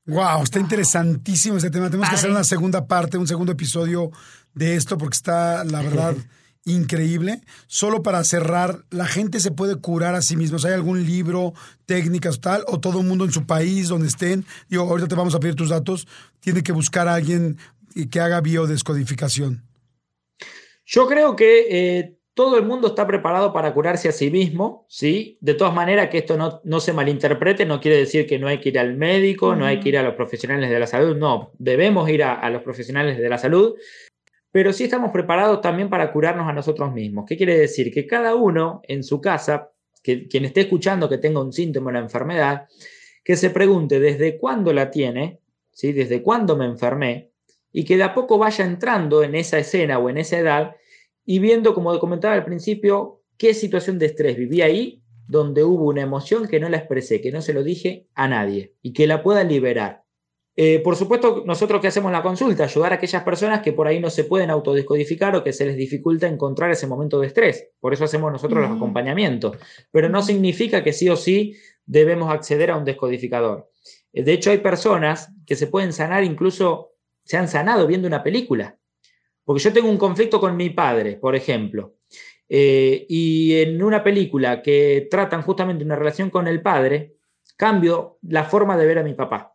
[0.06, 1.88] Wow, está interesantísimo este tema.
[1.88, 4.12] Tenemos que hacer una segunda parte, un segundo episodio
[4.54, 6.16] de esto porque está, la verdad,
[6.66, 7.42] increíble.
[7.68, 10.58] Solo para cerrar, ¿la gente se puede curar a sí misma?
[10.66, 11.54] ¿Hay algún libro,
[11.86, 12.64] técnicas tal?
[12.68, 14.46] ¿O todo el mundo en su país, donde estén?
[14.70, 16.08] Digo, ahorita te vamos a pedir tus datos.
[16.40, 17.58] Tiene que buscar a alguien
[18.10, 19.64] que haga biodescodificación.
[20.86, 25.38] Yo creo que eh, todo el mundo está preparado para curarse a sí mismo, ¿sí?
[25.40, 28.70] De todas maneras, que esto no, se malinterprete, no quiere decir que no hay que
[28.70, 32.10] ir al médico, no hay que ir a los profesionales de la salud, no, debemos
[32.10, 33.76] ir a, los profesionales de la salud,
[34.54, 37.26] pero sí estamos preparados también para curarnos a nosotros mismos.
[37.28, 37.92] ¿Qué quiere decir?
[37.92, 39.72] Que cada uno en su casa,
[40.04, 42.68] que quien esté escuchando que tenga un síntoma de la enfermedad,
[43.24, 45.40] que se pregunte desde cuándo la tiene,
[45.72, 45.92] ¿sí?
[45.92, 47.32] Desde cuándo me enfermé,
[47.72, 50.76] y que de a poco vaya entrando en esa escena o en esa edad
[51.26, 56.04] y viendo, como comentaba al principio, qué situación de estrés viví ahí, donde hubo una
[56.04, 59.24] emoción que no la expresé, que no se lo dije a nadie y que la
[59.24, 60.03] pueda liberar.
[60.56, 64.00] Eh, por supuesto, nosotros que hacemos la consulta, ayudar a aquellas personas que por ahí
[64.00, 67.70] no se pueden autodescodificar o que se les dificulta encontrar ese momento de estrés.
[67.80, 69.58] Por eso hacemos nosotros los acompañamientos.
[69.92, 73.72] Pero no significa que sí o sí debemos acceder a un descodificador.
[74.14, 76.92] Eh, de hecho, hay personas que se pueden sanar, incluso
[77.24, 78.78] se han sanado viendo una película.
[79.44, 81.96] Porque yo tengo un conflicto con mi padre, por ejemplo,
[82.48, 87.16] eh, y en una película que tratan justamente una relación con el padre,
[87.58, 89.53] cambio la forma de ver a mi papá.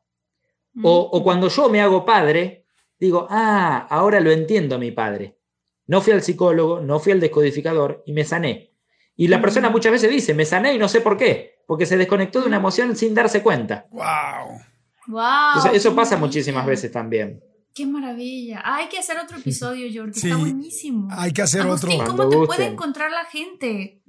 [0.82, 2.66] O, cuando yo me hago padre,
[2.98, 5.38] digo, ah, ahora lo entiendo a mi padre.
[5.86, 8.72] No fui al psicólogo, no fui al descodificador y me sané.
[9.16, 11.96] Y la persona muchas veces dice, me sané y no sé por qué, porque se
[11.96, 13.86] desconectó de una emoción sin darse cuenta.
[13.90, 14.60] ¡Wow!
[15.08, 15.72] ¡Wow!
[15.72, 17.42] eso pasa muchísimas veces también.
[17.74, 18.60] Qué maravilla.
[18.64, 20.18] Ah, hay que hacer otro episodio, Jordi.
[20.18, 21.08] Está buenísimo.
[21.12, 21.90] Hay que hacer otro.
[22.06, 24.02] ¿Cómo te puede encontrar la gente?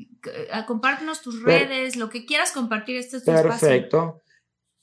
[0.65, 2.97] Compártenos tus redes, lo que quieras compartir.
[2.97, 4.21] Este es tu Perfecto.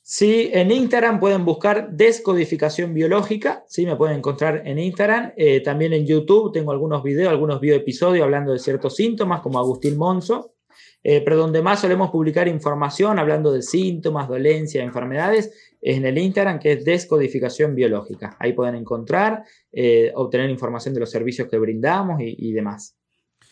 [0.08, 5.32] Sí, en Instagram pueden buscar descodificación biológica, sí, me pueden encontrar en Instagram.
[5.36, 9.96] Eh, también en YouTube tengo algunos videos, algunos bioepisodios hablando de ciertos síntomas, como Agustín
[9.96, 10.54] Monzo.
[11.02, 15.46] Eh, pero donde más solemos publicar información hablando de síntomas, dolencias, enfermedades,
[15.80, 18.36] es en el Instagram, que es Descodificación Biológica.
[18.38, 19.42] Ahí pueden encontrar,
[19.72, 22.94] eh, obtener información de los servicios que brindamos y, demás.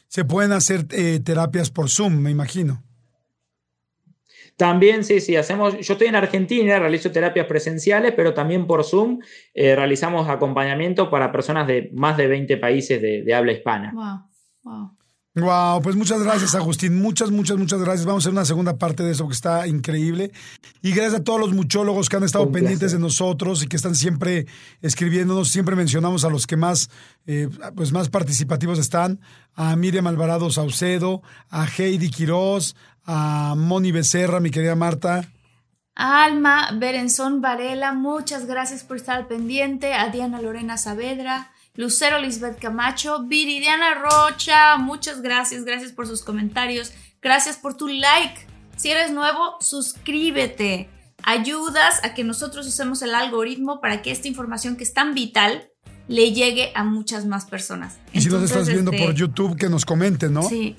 [0.06, 0.84] Se pueden hacer
[1.24, 2.84] terapias por Zoom, me imagino.
[4.56, 9.18] También, sí, sí, hacemos, yo estoy en Argentina, realizo terapias presenciales, pero también por Zoom
[9.52, 13.92] eh, realizamos acompañamiento para personas de más de 20 países de, de habla hispana.
[13.92, 14.20] Wow,
[14.62, 14.90] wow.
[15.36, 16.96] Wow, pues muchas gracias, Agustín.
[17.02, 18.06] Muchas, muchas, muchas gracias.
[18.06, 20.30] Vamos a hacer una segunda parte de eso que está increíble.
[20.80, 23.96] Y gracias a todos los muchólogos que han estado pendientes de nosotros y que están
[23.96, 24.46] siempre
[24.80, 25.48] escribiéndonos.
[25.48, 26.88] Siempre mencionamos a los que más,
[27.26, 29.20] eh, pues más participativos están.
[29.54, 32.76] A Miriam Alvarado Saucedo, a Heidi Quiroz,
[33.06, 35.28] a Moni Becerra, mi querida Marta.
[35.94, 39.94] Alma Berenzón Varela, muchas gracias por estar al pendiente.
[39.94, 41.50] A Diana Lorena Saavedra.
[41.76, 48.46] Lucero Lisbeth Camacho, Viridiana Rocha, muchas gracias, gracias por sus comentarios, gracias por tu like.
[48.76, 50.88] Si eres nuevo, suscríbete.
[51.24, 55.68] Ayudas a que nosotros usemos el algoritmo para que esta información que es tan vital
[56.06, 57.98] le llegue a muchas más personas.
[58.12, 60.42] Y si nos estás viendo por YouTube, que nos comenten, ¿no?
[60.42, 60.76] Sí.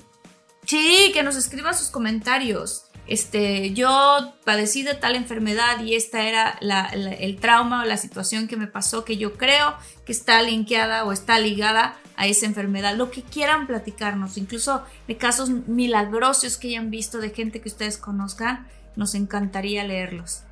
[0.66, 6.58] Sí, que nos escriban sus comentarios este, yo padecí de tal enfermedad y esta era
[6.60, 11.12] el trauma o la situación que me pasó que yo creo que está linkeada o
[11.12, 12.96] está ligada a esa enfermedad.
[12.96, 17.96] Lo que quieran platicarnos, incluso de casos milagrosos que hayan visto de gente que ustedes
[17.96, 20.42] conozcan, nos encantaría leerlos.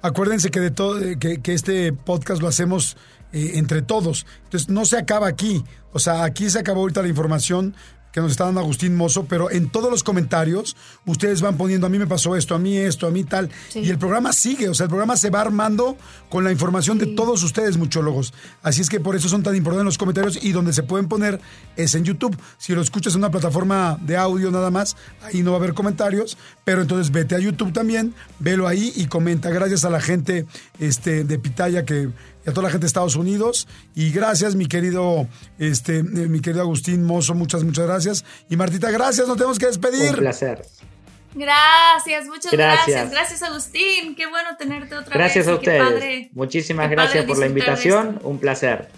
[0.00, 2.96] Acuérdense que, de todo, que, este podcast lo hacemos
[3.32, 4.26] eh, entre todos.
[4.44, 5.62] Entonces no se acaba aquí.
[5.92, 7.76] O sea, aquí se acabó ahorita la información
[8.12, 11.90] que nos está dando Agustín Mozo, pero en todos los comentarios ustedes van poniendo, a
[11.90, 13.50] mí me pasó esto, a mí esto, a mí tal.
[13.74, 15.96] Y el programa sigue, o sea, el programa se va armando
[16.28, 18.34] con la información de todos ustedes, muchólogos.
[18.62, 21.40] Así es que por eso son tan importantes los comentarios y donde se pueden poner
[21.76, 22.36] es en YouTube.
[22.58, 25.74] Si lo escuchas en una plataforma de audio nada más, ahí no va a haber
[25.74, 29.50] comentarios, pero entonces vete a YouTube también, velo ahí y comenta.
[29.50, 30.46] Gracias a la gente
[30.78, 32.10] este, de Pitaya que
[32.44, 33.68] y a toda la gente de Estados Unidos.
[33.94, 35.26] Y gracias, mi querido,
[35.58, 38.24] este, eh, mi querido Agustín Mozo, muchas, muchas gracias.
[38.48, 40.10] Y Martita, gracias, nos tenemos que despedir.
[40.10, 40.62] Un placer.
[41.34, 43.10] Gracias, muchas gracias.
[43.10, 44.14] Gracias, Agustín.
[44.14, 45.60] Qué bueno tenerte otra gracias vez.
[45.62, 46.28] Gracias a ustedes.
[46.32, 48.20] Muchísimas gracias por la invitación.
[48.22, 48.88] Un placer.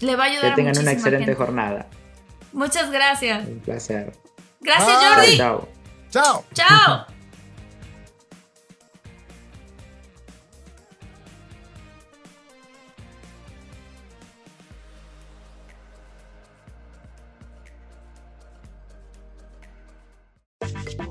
[0.00, 1.86] Le va a ayudar Que tengan una excelente jornada.
[2.52, 3.46] Muchas gracias.
[3.46, 4.12] Un placer.
[4.60, 5.36] Gracias, Jordi.
[5.36, 5.68] Chao.
[6.10, 6.44] Chao.
[6.54, 7.13] Chao.